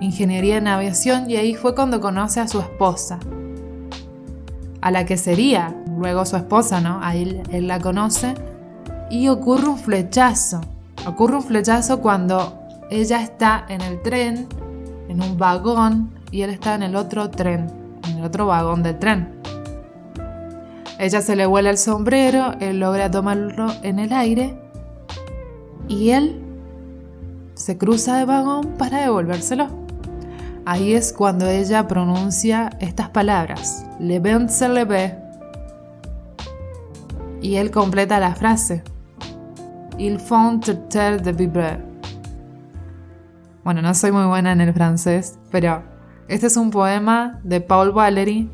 ingeniería 0.00 0.56
en 0.56 0.66
aviación 0.66 1.30
y 1.30 1.36
ahí 1.36 1.54
fue 1.54 1.76
cuando 1.76 2.00
conoce 2.00 2.40
a 2.40 2.48
su 2.48 2.58
esposa, 2.58 3.20
a 4.80 4.90
la 4.90 5.06
que 5.06 5.16
sería 5.16 5.72
luego 5.96 6.26
su 6.26 6.36
esposa, 6.36 6.80
¿no? 6.80 6.98
Ahí 7.00 7.40
él 7.52 7.68
la 7.68 7.78
conoce 7.78 8.34
y 9.08 9.28
ocurre 9.28 9.68
un 9.68 9.78
flechazo 9.78 10.60
Ocurre 11.06 11.36
un 11.36 11.42
flechazo 11.42 12.00
cuando 12.00 12.58
ella 12.90 13.22
está 13.22 13.64
en 13.68 13.80
el 13.80 14.02
tren, 14.02 14.48
en 15.08 15.22
un 15.22 15.38
vagón, 15.38 16.10
y 16.30 16.42
él 16.42 16.50
está 16.50 16.74
en 16.74 16.82
el 16.82 16.96
otro 16.96 17.30
tren, 17.30 17.70
en 18.08 18.18
el 18.18 18.24
otro 18.24 18.46
vagón 18.46 18.82
del 18.82 18.98
tren. 18.98 19.40
Ella 20.98 21.20
se 21.20 21.36
le 21.36 21.46
vuela 21.46 21.70
el 21.70 21.78
sombrero, 21.78 22.52
él 22.60 22.80
logra 22.80 23.10
tomarlo 23.10 23.68
en 23.82 23.98
el 23.98 24.12
aire 24.12 24.58
y 25.88 26.10
él 26.10 26.42
se 27.54 27.76
cruza 27.76 28.16
de 28.16 28.24
vagón 28.24 28.74
para 28.78 29.02
devolvérselo. 29.02 29.68
Ahí 30.64 30.94
es 30.94 31.12
cuando 31.12 31.46
ella 31.46 31.86
pronuncia 31.86 32.70
estas 32.80 33.10
palabras, 33.10 33.86
le 34.00 34.18
ven 34.18 34.48
se 34.48 34.68
le 34.68 34.84
ve. 34.84 35.18
Y 37.40 37.56
él 37.56 37.70
completa 37.70 38.18
la 38.18 38.34
frase, 38.34 38.82
Il 39.98 40.18
faut 40.18 40.60
traiter 40.60 41.22
de 41.22 41.32
vivre. 41.32 41.78
Bueno, 43.64 43.80
no 43.80 43.94
soy 43.94 44.12
muy 44.12 44.26
buena 44.26 44.52
en 44.52 44.60
el 44.60 44.74
francés, 44.74 45.38
pero 45.50 45.82
este 46.28 46.48
es 46.48 46.56
un 46.56 46.70
poema 46.70 47.40
de 47.44 47.60
Paul 47.62 47.92
Valéry 47.92 48.50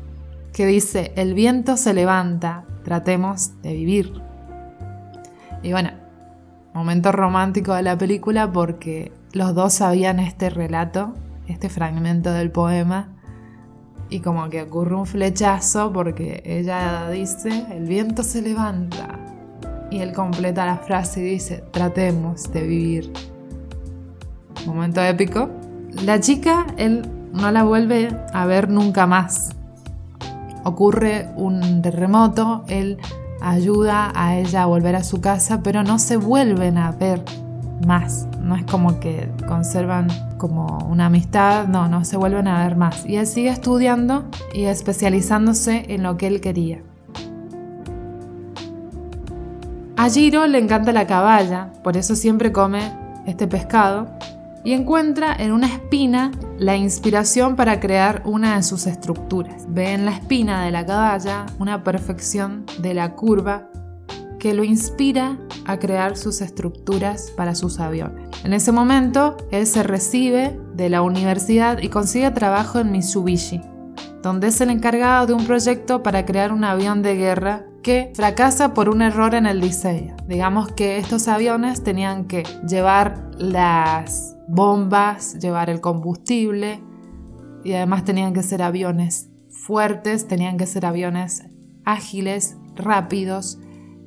que 0.53 0.65
dice, 0.65 1.11
el 1.17 1.33
viento 1.33 1.75
se 1.75 1.93
levanta, 1.93 2.63
tratemos 2.83 3.61
de 3.61 3.73
vivir. 3.73 4.13
Y 5.61 5.71
bueno, 5.71 5.91
momento 6.73 7.11
romántico 7.11 7.73
de 7.73 7.83
la 7.83 7.97
película 7.97 8.51
porque 8.51 9.11
los 9.33 9.53
dos 9.53 9.73
sabían 9.73 10.19
este 10.19 10.49
relato, 10.49 11.13
este 11.47 11.69
fragmento 11.69 12.31
del 12.31 12.51
poema, 12.51 13.09
y 14.09 14.19
como 14.19 14.49
que 14.49 14.61
ocurre 14.61 14.95
un 14.95 15.05
flechazo 15.05 15.91
porque 15.91 16.41
ella 16.45 17.09
dice, 17.09 17.65
el 17.71 17.85
viento 17.85 18.23
se 18.23 18.41
levanta, 18.41 19.19
y 19.93 20.01
él 20.01 20.11
completa 20.11 20.65
la 20.65 20.77
frase 20.77 21.21
y 21.21 21.23
dice, 21.23 21.63
tratemos 21.71 22.51
de 22.51 22.63
vivir. 22.63 23.13
momento 24.65 25.01
épico. 25.01 25.49
La 26.03 26.19
chica, 26.19 26.65
él 26.77 27.07
no 27.31 27.51
la 27.51 27.63
vuelve 27.63 28.09
a 28.33 28.45
ver 28.47 28.69
nunca 28.69 29.05
más. 29.05 29.51
Ocurre 30.63 31.29
un 31.35 31.81
terremoto, 31.83 32.63
él 32.67 32.97
ayuda 33.39 34.11
a 34.15 34.35
ella 34.37 34.63
a 34.63 34.65
volver 34.65 34.95
a 34.95 35.03
su 35.03 35.21
casa, 35.21 35.61
pero 35.61 35.83
no 35.83 35.99
se 35.99 36.17
vuelven 36.17 36.79
a 36.79 36.91
ver 36.91 37.23
más. 37.85 38.27
No 38.41 38.55
es 38.55 38.63
como 38.63 38.99
que 38.99 39.29
conservan 39.47 40.07
como 40.37 40.79
una 40.89 41.05
amistad, 41.05 41.67
no, 41.67 41.87
no 41.87 42.03
se 42.03 42.17
vuelven 42.17 42.47
a 42.47 42.63
ver 42.63 42.75
más. 42.77 43.05
Y 43.05 43.17
él 43.17 43.27
sigue 43.27 43.49
estudiando 43.49 44.25
y 44.55 44.63
especializándose 44.63 45.85
en 45.89 46.01
lo 46.01 46.17
que 46.17 46.27
él 46.27 46.41
quería. 46.41 46.81
A 50.03 50.09
le 50.09 50.57
encanta 50.57 50.91
la 50.91 51.07
caballa, 51.07 51.71
por 51.81 51.95
eso 51.95 52.17
siempre 52.17 52.51
come 52.51 52.91
este 53.25 53.47
pescado, 53.47 54.09
y 54.65 54.73
encuentra 54.73 55.33
en 55.33 55.53
una 55.53 55.67
espina 55.67 56.33
la 56.57 56.75
inspiración 56.75 57.55
para 57.55 57.79
crear 57.79 58.21
una 58.25 58.57
de 58.57 58.63
sus 58.63 58.85
estructuras. 58.85 59.63
Ve 59.69 59.93
en 59.93 60.03
la 60.03 60.11
espina 60.11 60.65
de 60.65 60.71
la 60.71 60.85
caballa 60.85 61.45
una 61.57 61.85
perfección 61.85 62.65
de 62.79 62.93
la 62.93 63.15
curva 63.15 63.69
que 64.39 64.53
lo 64.53 64.65
inspira 64.65 65.37
a 65.65 65.79
crear 65.79 66.17
sus 66.17 66.41
estructuras 66.41 67.31
para 67.37 67.55
sus 67.55 67.79
aviones. 67.79 68.27
En 68.43 68.51
ese 68.51 68.73
momento, 68.73 69.37
él 69.51 69.65
se 69.65 69.83
recibe 69.83 70.59
de 70.73 70.89
la 70.89 71.01
universidad 71.01 71.77
y 71.81 71.87
consigue 71.87 72.29
trabajo 72.31 72.77
en 72.77 72.91
Mitsubishi, 72.91 73.61
donde 74.21 74.47
es 74.47 74.59
el 74.59 74.69
encargado 74.69 75.27
de 75.27 75.33
un 75.33 75.45
proyecto 75.45 76.03
para 76.03 76.25
crear 76.25 76.51
un 76.51 76.65
avión 76.65 77.01
de 77.03 77.15
guerra 77.15 77.67
que 77.83 78.11
fracasa 78.15 78.73
por 78.73 78.89
un 78.89 79.01
error 79.01 79.35
en 79.35 79.45
el 79.45 79.61
diseño. 79.61 80.15
Digamos 80.27 80.71
que 80.71 80.97
estos 80.97 81.27
aviones 81.27 81.83
tenían 81.83 82.25
que 82.25 82.43
llevar 82.67 83.29
las 83.37 84.35
bombas, 84.47 85.37
llevar 85.39 85.69
el 85.69 85.81
combustible 85.81 86.81
y 87.63 87.73
además 87.73 88.05
tenían 88.05 88.33
que 88.33 88.41
ser 88.41 88.63
aviones 88.63 89.29
fuertes, 89.49 90.27
tenían 90.27 90.57
que 90.57 90.65
ser 90.65 90.85
aviones 90.85 91.43
ágiles, 91.85 92.57
rápidos 92.75 93.59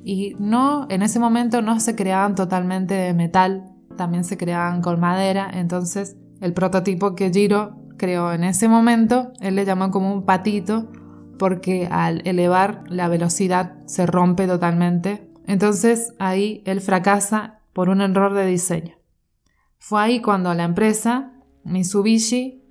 y 0.05 0.35
no, 0.39 0.87
en 0.89 1.03
ese 1.03 1.19
momento 1.19 1.63
no 1.63 1.79
se 1.81 1.95
creaban 1.95 2.35
totalmente 2.35 2.95
de 2.95 3.13
metal, 3.13 3.73
también 3.97 4.25
se 4.25 4.37
creaban 4.37 4.81
con 4.81 5.01
madera, 5.01 5.51
entonces 5.53 6.17
el 6.41 6.53
prototipo 6.53 7.15
que 7.15 7.31
Giro 7.31 7.77
creó 7.97 8.33
en 8.33 8.45
ese 8.45 8.69
momento, 8.69 9.33
él 9.41 9.57
le 9.57 9.65
llamó 9.65 9.91
como 9.91 10.13
un 10.13 10.25
patito, 10.25 10.91
porque 11.39 11.89
al 11.91 12.27
elevar 12.27 12.85
la 12.89 13.09
velocidad 13.09 13.75
se 13.87 14.07
rompe 14.07 14.47
totalmente. 14.47 15.31
Entonces 15.47 16.15
ahí 16.19 16.63
él 16.65 16.81
fracasa 16.81 17.61
por 17.73 17.89
un 17.89 18.01
error 18.01 18.35
de 18.35 18.47
diseño. 18.47 18.97
Fue 19.79 20.01
ahí 20.01 20.21
cuando 20.21 20.53
la 20.55 20.65
empresa, 20.65 21.33
Mitsubishi, 21.65 22.63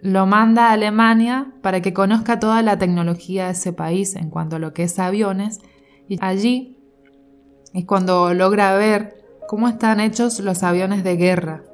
lo 0.00 0.26
manda 0.26 0.68
a 0.68 0.72
Alemania 0.72 1.52
para 1.62 1.80
que 1.80 1.92
conozca 1.92 2.40
toda 2.40 2.62
la 2.62 2.76
tecnología 2.76 3.46
de 3.46 3.52
ese 3.52 3.72
país 3.72 4.16
en 4.16 4.30
cuanto 4.30 4.56
a 4.56 4.58
lo 4.58 4.74
que 4.74 4.82
es 4.82 4.98
aviones 4.98 5.60
y 6.08 6.18
allí 6.20 6.78
es 7.72 7.84
cuando 7.84 8.34
logra 8.34 8.74
ver 8.76 9.14
cómo 9.48 9.68
están 9.68 10.00
hechos 10.00 10.40
los 10.40 10.62
aviones 10.62 11.04
de 11.04 11.16
guerra. 11.16 11.64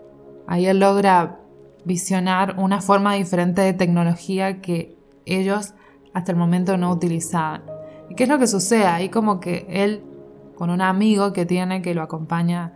Ahí 0.47 0.67
él 0.67 0.79
logra 0.79 1.41
visionar 1.85 2.57
una 2.59 2.81
forma 2.81 3.15
diferente 3.15 3.63
de 3.63 3.73
tecnología 3.73 4.61
que 4.61 4.97
ellos 5.25 5.75
hasta 6.19 6.33
el 6.33 6.39
momento 6.39 6.77
no 6.77 6.91
utilizaban. 6.91 7.63
¿Y 8.09 8.15
qué 8.15 8.25
es 8.25 8.29
lo 8.29 8.39
que 8.39 8.47
sucede? 8.47 8.87
Ahí 8.87 9.09
como 9.09 9.41
que 9.41 9.67
él, 9.69 10.03
con 10.57 10.71
un 10.71 10.81
amigo 10.81 11.33
que 11.33 11.47
tiene 11.47 11.83
que 11.83 11.95
lo 11.95 12.03
acompaña 12.03 12.75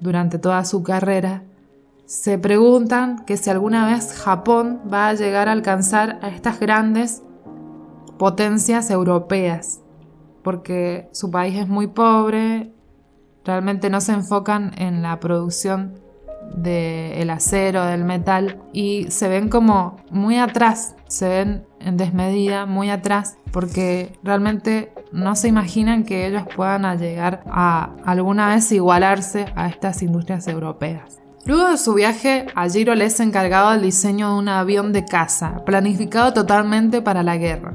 durante 0.00 0.38
toda 0.38 0.64
su 0.64 0.82
carrera, 0.82 1.44
se 2.06 2.38
preguntan 2.38 3.24
que 3.26 3.36
si 3.36 3.50
alguna 3.50 3.86
vez 3.86 4.14
Japón 4.14 4.80
va 4.90 5.08
a 5.08 5.14
llegar 5.14 5.48
a 5.48 5.52
alcanzar 5.52 6.18
a 6.22 6.28
estas 6.28 6.58
grandes 6.58 7.22
potencias 8.18 8.90
europeas 8.90 9.80
porque 10.42 11.10
su 11.12 11.30
país 11.30 11.58
es 11.58 11.68
muy 11.68 11.88
pobre, 11.88 12.72
realmente 13.44 13.90
no 13.90 14.00
se 14.00 14.12
enfocan 14.12 14.72
en 14.78 15.02
la 15.02 15.20
producción 15.20 16.00
del 16.54 17.30
acero, 17.30 17.84
del 17.84 18.04
metal, 18.04 18.62
y 18.72 19.10
se 19.10 19.28
ven 19.28 19.48
como 19.48 19.96
muy 20.10 20.38
atrás, 20.38 20.96
se 21.06 21.28
ven 21.28 21.66
en 21.80 21.96
desmedida, 21.96 22.66
muy 22.66 22.90
atrás, 22.90 23.36
porque 23.52 24.18
realmente 24.22 24.92
no 25.12 25.36
se 25.36 25.48
imaginan 25.48 26.04
que 26.04 26.26
ellos 26.26 26.44
puedan 26.54 26.98
llegar 26.98 27.42
a 27.46 27.90
alguna 28.04 28.48
vez 28.48 28.70
igualarse 28.72 29.46
a 29.56 29.68
estas 29.68 30.02
industrias 30.02 30.48
europeas. 30.48 31.18
Luego 31.44 31.70
de 31.70 31.78
su 31.78 31.94
viaje, 31.94 32.46
a 32.54 32.68
Giro 32.68 32.94
le 32.94 33.06
es 33.06 33.20
encargado 33.20 33.72
el 33.72 33.80
diseño 33.82 34.32
de 34.32 34.38
un 34.38 34.48
avión 34.48 34.92
de 34.92 35.06
caza, 35.06 35.64
planificado 35.64 36.34
totalmente 36.34 37.00
para 37.00 37.22
la 37.22 37.38
guerra. 37.38 37.72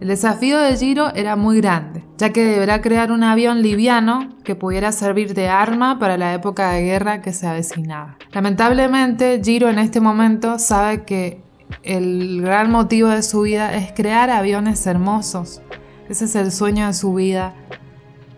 El 0.00 0.08
desafío 0.08 0.58
de 0.58 0.76
Giro 0.76 1.14
era 1.14 1.36
muy 1.36 1.60
grande, 1.60 2.02
ya 2.22 2.30
que 2.30 2.44
deberá 2.44 2.80
crear 2.80 3.10
un 3.10 3.24
avión 3.24 3.62
liviano 3.62 4.28
que 4.44 4.54
pudiera 4.54 4.92
servir 4.92 5.34
de 5.34 5.48
arma 5.48 5.98
para 5.98 6.16
la 6.16 6.32
época 6.34 6.70
de 6.70 6.84
guerra 6.84 7.20
que 7.20 7.32
se 7.32 7.48
avecinaba. 7.48 8.16
Lamentablemente, 8.30 9.40
Giro 9.42 9.68
en 9.68 9.80
este 9.80 10.00
momento 10.00 10.60
sabe 10.60 11.02
que 11.02 11.42
el 11.82 12.40
gran 12.40 12.70
motivo 12.70 13.08
de 13.08 13.24
su 13.24 13.40
vida 13.40 13.74
es 13.74 13.90
crear 13.90 14.30
aviones 14.30 14.86
hermosos. 14.86 15.62
Ese 16.08 16.26
es 16.26 16.36
el 16.36 16.52
sueño 16.52 16.86
de 16.86 16.92
su 16.92 17.12
vida. 17.12 17.54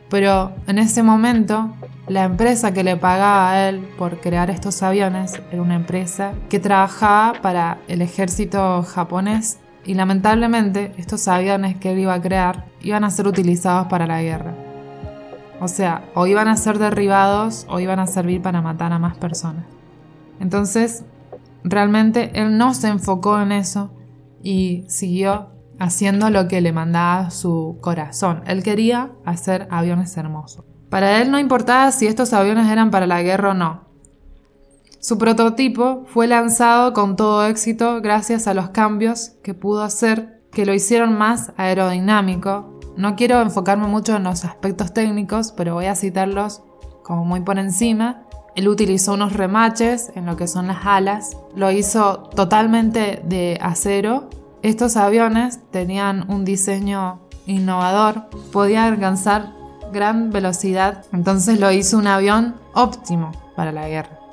Pero 0.08 0.54
en 0.66 0.78
ese 0.78 1.02
momento, 1.02 1.74
la 2.08 2.24
empresa 2.24 2.72
que 2.72 2.84
le 2.84 2.96
pagaba 2.96 3.50
a 3.50 3.68
él 3.68 3.86
por 3.98 4.18
crear 4.18 4.48
estos 4.48 4.82
aviones 4.82 5.42
era 5.52 5.60
una 5.60 5.74
empresa 5.74 6.32
que 6.48 6.58
trabajaba 6.58 7.34
para 7.42 7.80
el 7.88 8.00
ejército 8.00 8.82
japonés 8.82 9.58
y 9.84 9.94
lamentablemente 9.94 10.92
estos 10.96 11.28
aviones 11.28 11.76
que 11.76 11.92
él 11.92 12.00
iba 12.00 12.14
a 12.14 12.20
crear 12.20 12.66
iban 12.82 13.04
a 13.04 13.10
ser 13.10 13.26
utilizados 13.26 13.86
para 13.88 14.06
la 14.06 14.22
guerra. 14.22 14.54
O 15.60 15.68
sea, 15.68 16.04
o 16.14 16.26
iban 16.26 16.48
a 16.48 16.56
ser 16.56 16.78
derribados 16.78 17.66
o 17.68 17.80
iban 17.80 17.98
a 17.98 18.06
servir 18.06 18.42
para 18.42 18.60
matar 18.60 18.92
a 18.92 18.98
más 18.98 19.16
personas. 19.16 19.64
Entonces, 20.40 21.04
realmente 21.62 22.30
él 22.34 22.58
no 22.58 22.74
se 22.74 22.88
enfocó 22.88 23.40
en 23.40 23.52
eso 23.52 23.94
y 24.42 24.84
siguió 24.88 25.50
haciendo 25.78 26.30
lo 26.30 26.48
que 26.48 26.60
le 26.60 26.72
mandaba 26.72 27.30
su 27.30 27.78
corazón. 27.80 28.42
Él 28.46 28.62
quería 28.62 29.12
hacer 29.24 29.66
aviones 29.70 30.16
hermosos. 30.16 30.64
Para 30.90 31.20
él 31.20 31.30
no 31.30 31.38
importaba 31.38 31.90
si 31.92 32.06
estos 32.06 32.32
aviones 32.32 32.68
eran 32.70 32.90
para 32.90 33.06
la 33.06 33.22
guerra 33.22 33.50
o 33.50 33.54
no. 33.54 33.84
Su 35.04 35.18
prototipo 35.18 36.06
fue 36.06 36.26
lanzado 36.26 36.94
con 36.94 37.14
todo 37.14 37.44
éxito 37.44 38.00
gracias 38.00 38.46
a 38.46 38.54
los 38.54 38.70
cambios 38.70 39.32
que 39.42 39.52
pudo 39.52 39.82
hacer 39.82 40.40
que 40.50 40.64
lo 40.64 40.72
hicieron 40.72 41.18
más 41.18 41.52
aerodinámico. 41.58 42.80
No 42.96 43.14
quiero 43.14 43.42
enfocarme 43.42 43.86
mucho 43.86 44.16
en 44.16 44.24
los 44.24 44.46
aspectos 44.46 44.94
técnicos, 44.94 45.52
pero 45.52 45.74
voy 45.74 45.84
a 45.84 45.94
citarlos 45.94 46.62
como 47.02 47.26
muy 47.26 47.40
por 47.40 47.58
encima. 47.58 48.22
Él 48.54 48.66
utilizó 48.66 49.12
unos 49.12 49.34
remaches 49.34 50.10
en 50.14 50.24
lo 50.24 50.36
que 50.36 50.48
son 50.48 50.68
las 50.68 50.86
alas, 50.86 51.36
lo 51.54 51.70
hizo 51.70 52.30
totalmente 52.34 53.22
de 53.26 53.58
acero. 53.60 54.30
Estos 54.62 54.96
aviones 54.96 55.60
tenían 55.70 56.24
un 56.30 56.46
diseño 56.46 57.20
innovador, 57.44 58.30
podían 58.52 58.94
alcanzar 58.94 59.52
gran 59.92 60.30
velocidad, 60.30 61.04
entonces 61.12 61.60
lo 61.60 61.70
hizo 61.72 61.98
un 61.98 62.06
avión 62.06 62.54
óptimo 62.72 63.32
para 63.54 63.70
la 63.70 63.86
guerra. 63.86 64.23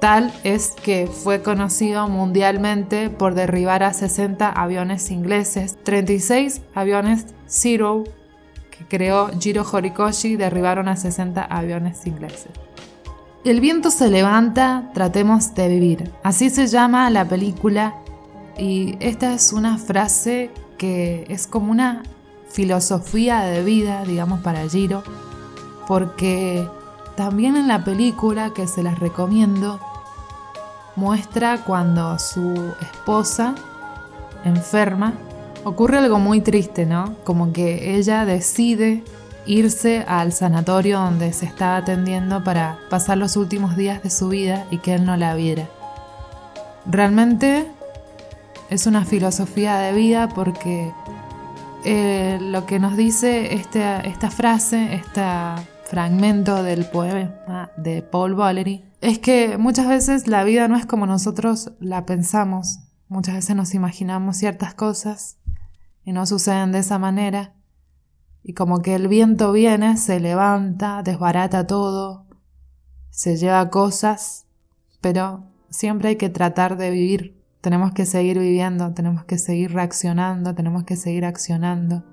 Tal 0.00 0.32
es 0.44 0.74
que 0.82 1.08
fue 1.08 1.42
conocido 1.42 2.08
mundialmente 2.08 3.10
por 3.10 3.34
derribar 3.34 3.82
a 3.82 3.92
60 3.92 4.48
aviones 4.48 5.10
ingleses, 5.10 5.76
36 5.82 6.62
aviones 6.74 7.26
Zero 7.48 8.04
que 8.70 8.84
creó 8.86 9.30
Jiro 9.40 9.66
Horikoshi 9.70 10.36
derribaron 10.36 10.86
a 10.88 10.96
60 10.96 11.42
aviones 11.42 12.06
ingleses. 12.06 12.52
El 13.44 13.60
viento 13.60 13.90
se 13.90 14.08
levanta, 14.10 14.90
tratemos 14.94 15.54
de 15.54 15.68
vivir. 15.68 16.12
Así 16.22 16.50
se 16.50 16.66
llama 16.68 17.10
la 17.10 17.24
película 17.24 17.94
y 18.56 18.96
esta 19.00 19.32
es 19.32 19.52
una 19.52 19.78
frase 19.78 20.50
que 20.76 21.24
es 21.28 21.46
como 21.46 21.72
una 21.72 22.02
filosofía 22.48 23.40
de 23.40 23.64
vida, 23.64 24.04
digamos, 24.04 24.40
para 24.40 24.68
Jiro, 24.68 25.02
porque 25.86 26.66
también 27.16 27.56
en 27.56 27.68
la 27.68 27.84
película, 27.84 28.52
que 28.54 28.66
se 28.66 28.82
las 28.82 28.98
recomiendo, 28.98 29.80
muestra 30.98 31.58
cuando 31.64 32.18
su 32.18 32.74
esposa 32.80 33.54
enferma. 34.44 35.14
Ocurre 35.64 35.98
algo 35.98 36.18
muy 36.18 36.40
triste, 36.40 36.86
¿no? 36.86 37.14
Como 37.24 37.52
que 37.52 37.96
ella 37.96 38.24
decide 38.24 39.02
irse 39.46 40.04
al 40.06 40.32
sanatorio 40.32 40.98
donde 40.98 41.32
se 41.32 41.46
estaba 41.46 41.76
atendiendo 41.78 42.44
para 42.44 42.78
pasar 42.90 43.16
los 43.16 43.36
últimos 43.36 43.76
días 43.76 44.02
de 44.02 44.10
su 44.10 44.28
vida 44.28 44.66
y 44.70 44.78
que 44.78 44.94
él 44.94 45.04
no 45.04 45.16
la 45.16 45.34
viera. 45.34 45.68
Realmente 46.84 47.66
es 48.70 48.86
una 48.86 49.04
filosofía 49.04 49.78
de 49.78 49.92
vida 49.92 50.28
porque 50.28 50.92
eh, 51.84 52.38
lo 52.40 52.66
que 52.66 52.78
nos 52.78 52.96
dice 52.96 53.54
esta, 53.54 54.00
esta 54.00 54.30
frase, 54.30 54.94
esta 54.94 55.56
fragmento 55.84 56.62
del 56.62 56.84
poema 56.84 57.70
de 57.76 58.02
Paul 58.02 58.34
Valery 58.34 58.87
es 59.00 59.18
que 59.18 59.58
muchas 59.58 59.88
veces 59.88 60.26
la 60.26 60.44
vida 60.44 60.66
no 60.68 60.76
es 60.76 60.86
como 60.86 61.06
nosotros 61.06 61.72
la 61.80 62.04
pensamos. 62.04 62.80
Muchas 63.08 63.36
veces 63.36 63.54
nos 63.54 63.74
imaginamos 63.74 64.36
ciertas 64.36 64.74
cosas 64.74 65.38
y 66.04 66.12
no 66.12 66.26
suceden 66.26 66.72
de 66.72 66.80
esa 66.80 66.98
manera. 66.98 67.54
Y 68.42 68.54
como 68.54 68.80
que 68.80 68.94
el 68.94 69.08
viento 69.08 69.52
viene, 69.52 69.96
se 69.96 70.20
levanta, 70.20 71.02
desbarata 71.02 71.66
todo, 71.66 72.26
se 73.10 73.36
lleva 73.36 73.70
cosas, 73.70 74.46
pero 75.00 75.44
siempre 75.70 76.10
hay 76.10 76.16
que 76.16 76.28
tratar 76.28 76.76
de 76.76 76.90
vivir. 76.90 77.44
Tenemos 77.60 77.92
que 77.92 78.06
seguir 78.06 78.38
viviendo, 78.38 78.94
tenemos 78.94 79.24
que 79.24 79.38
seguir 79.38 79.72
reaccionando, 79.72 80.54
tenemos 80.54 80.84
que 80.84 80.96
seguir 80.96 81.24
accionando. 81.24 82.04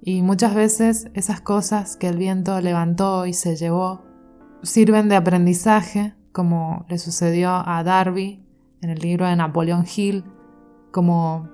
Y 0.00 0.22
muchas 0.22 0.54
veces 0.54 1.08
esas 1.14 1.40
cosas 1.40 1.96
que 1.96 2.08
el 2.08 2.18
viento 2.18 2.60
levantó 2.60 3.26
y 3.26 3.32
se 3.32 3.56
llevó 3.56 4.13
sirven 4.64 5.08
de 5.08 5.16
aprendizaje, 5.16 6.14
como 6.32 6.84
le 6.88 6.98
sucedió 6.98 7.62
a 7.66 7.82
Darby 7.84 8.44
en 8.80 8.90
el 8.90 8.98
libro 8.98 9.26
de 9.26 9.36
Napoleon 9.36 9.84
Hill, 9.84 10.24
como 10.90 11.48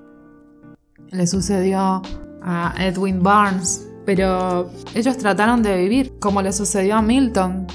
le 1.11 1.27
sucedió 1.27 2.03
a 2.43 2.75
Edwin 2.79 3.23
Barnes, 3.23 3.87
pero 4.07 4.71
ellos 4.95 5.19
trataron 5.19 5.63
de 5.63 5.77
vivir, 5.77 6.19
como 6.19 6.41
le 6.41 6.53
sucedió 6.53 6.97
a 6.97 7.03
Milton 7.03 7.67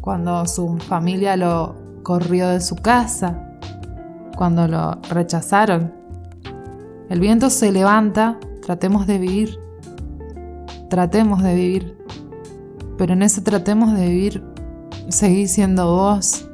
cuando 0.00 0.46
su 0.46 0.78
familia 0.78 1.36
lo 1.36 1.76
corrió 2.02 2.48
de 2.48 2.60
su 2.60 2.74
casa, 2.76 3.58
cuando 4.36 4.66
lo 4.66 5.00
rechazaron. 5.10 5.94
El 7.08 7.20
viento 7.20 7.50
se 7.50 7.70
levanta, 7.70 8.38
tratemos 8.62 9.06
de 9.06 9.18
vivir 9.18 9.70
tratemos 10.90 11.42
de 11.42 11.54
vivir. 11.54 11.96
Pero 12.98 13.14
en 13.14 13.22
ese 13.22 13.40
tratemos 13.40 13.96
de 13.96 14.06
vivir, 14.06 14.44
seguí 15.10 15.48
siendo 15.48 15.86
vos. 15.94 16.46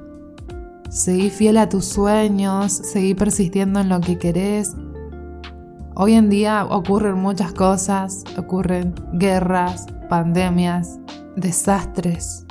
Seguí 0.88 1.30
fiel 1.30 1.58
a 1.58 1.68
tus 1.68 1.84
sueños, 1.84 2.72
seguí 2.72 3.14
persistiendo 3.14 3.80
en 3.80 3.88
lo 3.88 4.00
que 4.00 4.18
querés. 4.18 4.74
Hoy 5.94 6.14
en 6.14 6.30
día 6.30 6.64
ocurren 6.64 7.16
muchas 7.16 7.52
cosas, 7.52 8.24
ocurren 8.36 8.94
guerras, 9.12 9.86
pandemias, 10.08 10.98
desastres. 11.36 12.46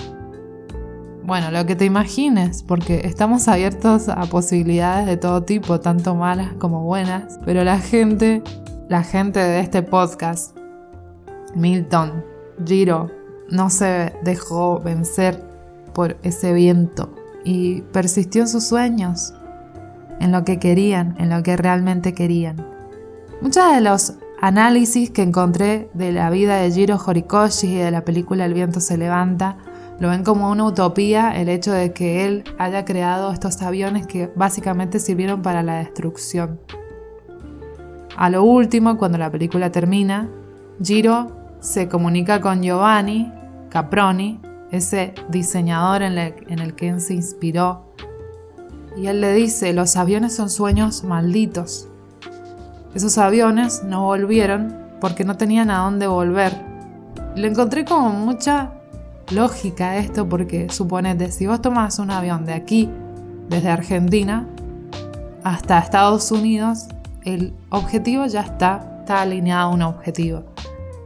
Bueno, 1.24 1.50
lo 1.50 1.65
que 1.65 1.76
te 1.76 1.86
imagines, 1.86 2.62
porque 2.62 3.02
estamos 3.06 3.48
abiertos 3.48 4.10
a 4.10 4.26
posibilidades 4.26 5.08
de 5.08 5.18
todo 5.18 5.41
tipo, 5.41 5.80
tanto 5.80 6.13
malas 6.13 6.54
como 6.60 6.84
buenas, 6.84 7.39
pero 7.46 7.63
la 7.63 7.80
gente, 7.80 8.44
la 8.89 9.02
gente 9.02 9.39
de 9.39 9.60
este 9.60 9.82
podcast, 9.82 10.56
Milton, 11.56 12.24
Giro, 12.63 13.10
no 13.50 13.72
se 13.72 14.13
dejó 14.24 14.80
vencer 14.80 15.55
por 15.96 16.18
ese 16.22 16.54
viento 16.54 17.16
y 17.44 17.82
persistió 17.82 18.44
en 18.44 18.48
sus 18.48 18.66
sueños, 18.66 19.34
en 20.20 20.32
lo 20.32 20.44
que 20.44 20.60
querían, 20.60 21.16
en 21.18 21.32
lo 21.32 21.42
que 21.42 21.58
realmente 21.58 22.14
querían. 22.14 22.58
Muchos 23.42 23.74
de 23.74 23.82
los 23.82 24.14
análisis 24.40 25.10
que 25.10 25.24
encontré 25.24 25.90
de 25.96 26.12
la 26.12 26.30
vida 26.30 26.58
de 26.58 26.72
Jiro 26.72 27.00
Horikoshi 27.04 27.68
y 27.68 27.76
de 27.78 27.90
la 27.90 28.06
película 28.06 28.46
El 28.46 28.54
viento 28.54 28.80
se 28.80 28.98
levanta 28.98 29.58
lo 30.00 30.10
ven 30.10 30.24
como 30.24 30.52
una 30.52 30.66
utopía 30.66 31.32
el 31.40 31.48
hecho 31.48 31.72
de 31.72 31.94
que 31.94 32.26
él 32.26 32.44
haya 32.58 32.84
creado 32.84 33.32
estos 33.32 33.62
aviones 33.62 34.06
que 34.06 34.30
básicamente 34.36 35.00
sirvieron 35.00 35.42
para 35.42 35.64
la 35.64 35.78
destrucción. 35.78 36.60
A 38.18 38.30
lo 38.30 38.44
último, 38.44 38.98
cuando 38.98 39.18
la 39.18 39.32
película 39.32 39.72
termina, 39.72 40.30
Jiro 40.82 41.32
se 41.60 41.88
comunica 41.88 42.42
con 42.42 42.62
Giovanni 42.62 43.32
Caproni, 43.70 44.40
ese 44.71 45.13
diseñador 45.30 46.01
en, 46.01 46.17
el 46.17 46.75
que 46.75 46.89
él 46.89 47.01
se 47.01 47.13
inspiró, 47.13 47.93
y 48.97 49.08
él 49.08 49.21
le 49.21 49.34
dice, 49.34 49.73
los 49.73 49.97
aviones 49.97 50.36
son 50.36 50.49
sueños 50.49 51.04
malditos. 51.04 51.89
Esos 52.93 53.17
aviones 53.17 53.84
no 53.84 54.04
volvieron 54.06 54.73
porque 55.01 55.25
no 55.25 55.36
tenían 55.36 55.69
a 55.69 55.80
dónde 55.80 56.08
volver. 56.08 56.54
Le 57.36 57.47
encontré 57.47 57.84
como 57.84 58.10
mucha 58.12 58.71
lógica 59.32 59.97
esto 59.97 60.30
porque 60.30 60.69
suponete, 60.69 61.32
si 61.32 61.45
vos 61.45 61.62
tomás 61.62 61.99
un 61.99 62.12
avión 62.12 62.45
de 62.45 62.54
aquí, 62.54 62.89
desde 63.49 63.69
Argentina, 63.69 64.47
hasta 65.43 65.80
Estados 65.80 66.32
Unidos, 66.32 66.88
el 67.23 67.54
objetivo 67.69 68.25
ya 68.28 68.41
está, 68.41 68.99
está 69.01 69.21
alineado 69.21 69.69
a 69.69 69.73
un 69.73 69.82
objetivo. 69.82 70.43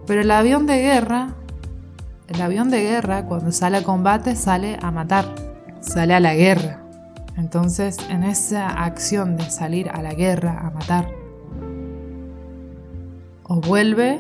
Pero 0.06 0.22
el 0.22 0.32
avión 0.32 0.66
de 0.66 0.82
guerra, 0.82 1.36
el 2.30 2.42
avión 2.42 2.70
de 2.70 2.82
guerra 2.82 3.26
cuando 3.26 3.52
sale 3.52 3.78
a 3.78 3.84
combate 3.84 4.36
sale 4.36 4.78
a 4.82 4.92
matar, 4.92 5.26
sale 5.82 6.14
a 6.14 6.20
la 6.20 6.36
guerra. 6.36 6.84
Entonces 7.38 7.98
en 8.10 8.24
esa 8.24 8.70
acción 8.70 9.36
de 9.36 9.50
salir 9.50 9.90
a 9.90 10.02
la 10.02 10.14
guerra 10.14 10.60
a 10.60 10.70
matar, 10.70 11.10
o 13.44 13.56
vuelve 13.62 14.20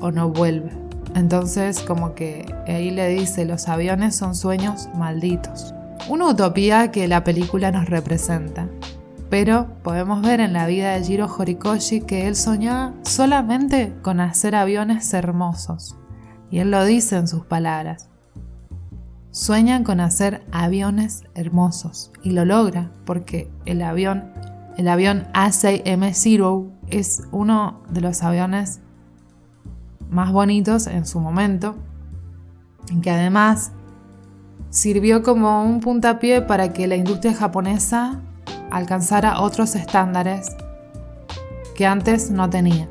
o 0.00 0.10
no 0.10 0.30
vuelve. 0.30 0.70
Entonces 1.14 1.80
como 1.80 2.14
que 2.14 2.46
ahí 2.66 2.90
le 2.90 3.08
dice, 3.08 3.44
los 3.44 3.68
aviones 3.68 4.16
son 4.16 4.34
sueños 4.34 4.88
malditos. 4.94 5.74
Una 6.08 6.28
utopía 6.28 6.90
que 6.90 7.08
la 7.08 7.24
película 7.24 7.70
nos 7.70 7.86
representa. 7.86 8.68
Pero 9.28 9.68
podemos 9.84 10.22
ver 10.22 10.40
en 10.40 10.52
la 10.52 10.66
vida 10.66 10.92
de 10.92 11.04
Jiro 11.04 11.32
Horikoshi 11.32 12.00
que 12.00 12.26
él 12.26 12.34
soñaba 12.34 12.94
solamente 13.02 13.94
con 14.02 14.18
hacer 14.18 14.56
aviones 14.56 15.14
hermosos. 15.14 15.99
Y 16.50 16.58
él 16.58 16.70
lo 16.70 16.84
dice 16.84 17.16
en 17.16 17.28
sus 17.28 17.44
palabras. 17.44 18.08
Sueñan 19.30 19.84
con 19.84 20.00
hacer 20.00 20.44
aviones 20.50 21.24
hermosos 21.34 22.10
y 22.22 22.30
lo 22.30 22.44
logra 22.44 22.90
porque 23.04 23.50
el 23.64 23.82
avión, 23.82 24.32
el 24.76 24.88
avión 24.88 25.28
A6M0 25.34 26.70
es 26.88 27.22
uno 27.30 27.82
de 27.88 28.00
los 28.00 28.22
aviones 28.22 28.80
más 30.10 30.32
bonitos 30.32 30.88
en 30.88 31.06
su 31.06 31.20
momento 31.20 31.76
que 33.00 33.10
además 33.10 33.72
sirvió 34.70 35.22
como 35.22 35.64
un 35.64 35.80
puntapié 35.80 36.42
para 36.42 36.72
que 36.72 36.86
la 36.86 36.96
industria 36.96 37.34
japonesa 37.34 38.20
alcanzara 38.70 39.40
otros 39.40 39.74
estándares 39.74 40.56
que 41.76 41.86
antes 41.86 42.30
no 42.30 42.50
tenía. 42.50 42.88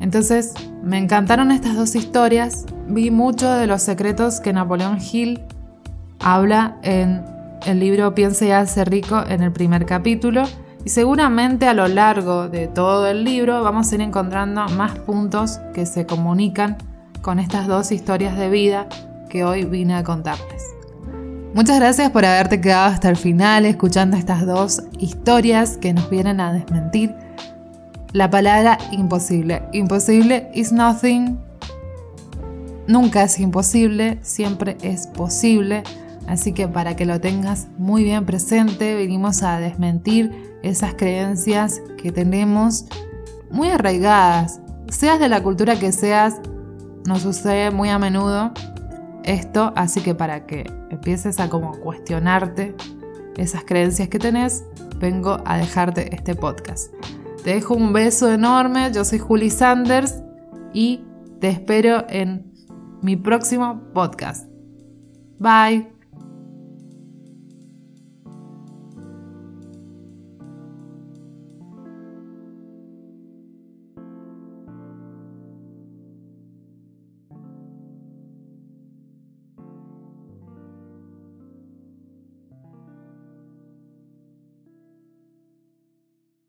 Entonces, 0.00 0.54
me 0.82 0.98
encantaron 0.98 1.50
estas 1.50 1.76
dos 1.76 1.94
historias. 1.94 2.64
Vi 2.88 3.10
mucho 3.10 3.50
de 3.52 3.66
los 3.66 3.82
secretos 3.82 4.40
que 4.40 4.52
Napoleón 4.52 4.98
Hill 5.00 5.40
habla 6.20 6.76
en 6.82 7.24
el 7.66 7.80
libro 7.80 8.14
Piense 8.14 8.48
y 8.48 8.50
hace 8.50 8.84
rico 8.84 9.22
en 9.26 9.42
el 9.42 9.52
primer 9.52 9.86
capítulo. 9.86 10.42
Y 10.84 10.90
seguramente 10.90 11.66
a 11.66 11.74
lo 11.74 11.88
largo 11.88 12.48
de 12.48 12.66
todo 12.66 13.06
el 13.06 13.24
libro 13.24 13.62
vamos 13.62 13.90
a 13.90 13.94
ir 13.94 14.02
encontrando 14.02 14.68
más 14.68 14.98
puntos 14.98 15.58
que 15.72 15.86
se 15.86 16.04
comunican 16.04 16.76
con 17.22 17.38
estas 17.38 17.66
dos 17.66 17.90
historias 17.90 18.36
de 18.36 18.50
vida 18.50 18.86
que 19.30 19.44
hoy 19.44 19.64
vine 19.64 19.94
a 19.94 20.04
contarles. 20.04 20.74
Muchas 21.54 21.78
gracias 21.78 22.10
por 22.10 22.24
haberte 22.24 22.60
quedado 22.60 22.92
hasta 22.92 23.08
el 23.08 23.16
final 23.16 23.64
escuchando 23.64 24.16
estas 24.16 24.44
dos 24.44 24.82
historias 24.98 25.78
que 25.78 25.94
nos 25.94 26.10
vienen 26.10 26.40
a 26.40 26.52
desmentir 26.52 27.14
la 28.12 28.28
palabra 28.28 28.76
imposible. 28.92 29.62
Imposible 29.72 30.50
is 30.52 30.70
nothing. 30.70 31.43
Nunca 32.86 33.22
es 33.22 33.40
imposible, 33.40 34.18
siempre 34.22 34.76
es 34.82 35.06
posible. 35.06 35.82
Así 36.26 36.52
que 36.52 36.68
para 36.68 36.96
que 36.96 37.06
lo 37.06 37.20
tengas 37.20 37.68
muy 37.78 38.04
bien 38.04 38.24
presente, 38.24 38.94
venimos 38.94 39.42
a 39.42 39.58
desmentir 39.58 40.58
esas 40.62 40.94
creencias 40.94 41.82
que 42.02 42.12
tenemos 42.12 42.86
muy 43.50 43.68
arraigadas. 43.68 44.60
Seas 44.88 45.20
de 45.20 45.28
la 45.28 45.42
cultura 45.42 45.78
que 45.78 45.92
seas, 45.92 46.40
nos 47.06 47.22
sucede 47.22 47.70
muy 47.70 47.90
a 47.90 47.98
menudo 47.98 48.52
esto, 49.24 49.72
así 49.76 50.00
que 50.00 50.14
para 50.14 50.46
que 50.46 50.70
empieces 50.90 51.40
a 51.40 51.48
como 51.48 51.72
cuestionarte 51.80 52.74
esas 53.36 53.64
creencias 53.64 54.08
que 54.08 54.18
tenés, 54.18 54.64
vengo 54.98 55.40
a 55.44 55.58
dejarte 55.58 56.14
este 56.14 56.34
podcast. 56.34 56.92
Te 57.42 57.54
dejo 57.54 57.74
un 57.74 57.92
beso 57.92 58.32
enorme, 58.32 58.90
yo 58.92 59.04
soy 59.04 59.18
Julie 59.18 59.50
Sanders 59.50 60.22
y 60.72 61.02
te 61.40 61.48
espero 61.48 62.06
en 62.08 62.53
mi 63.04 63.16
próximo 63.16 63.92
podcast. 63.92 64.48
Bye. 65.38 65.93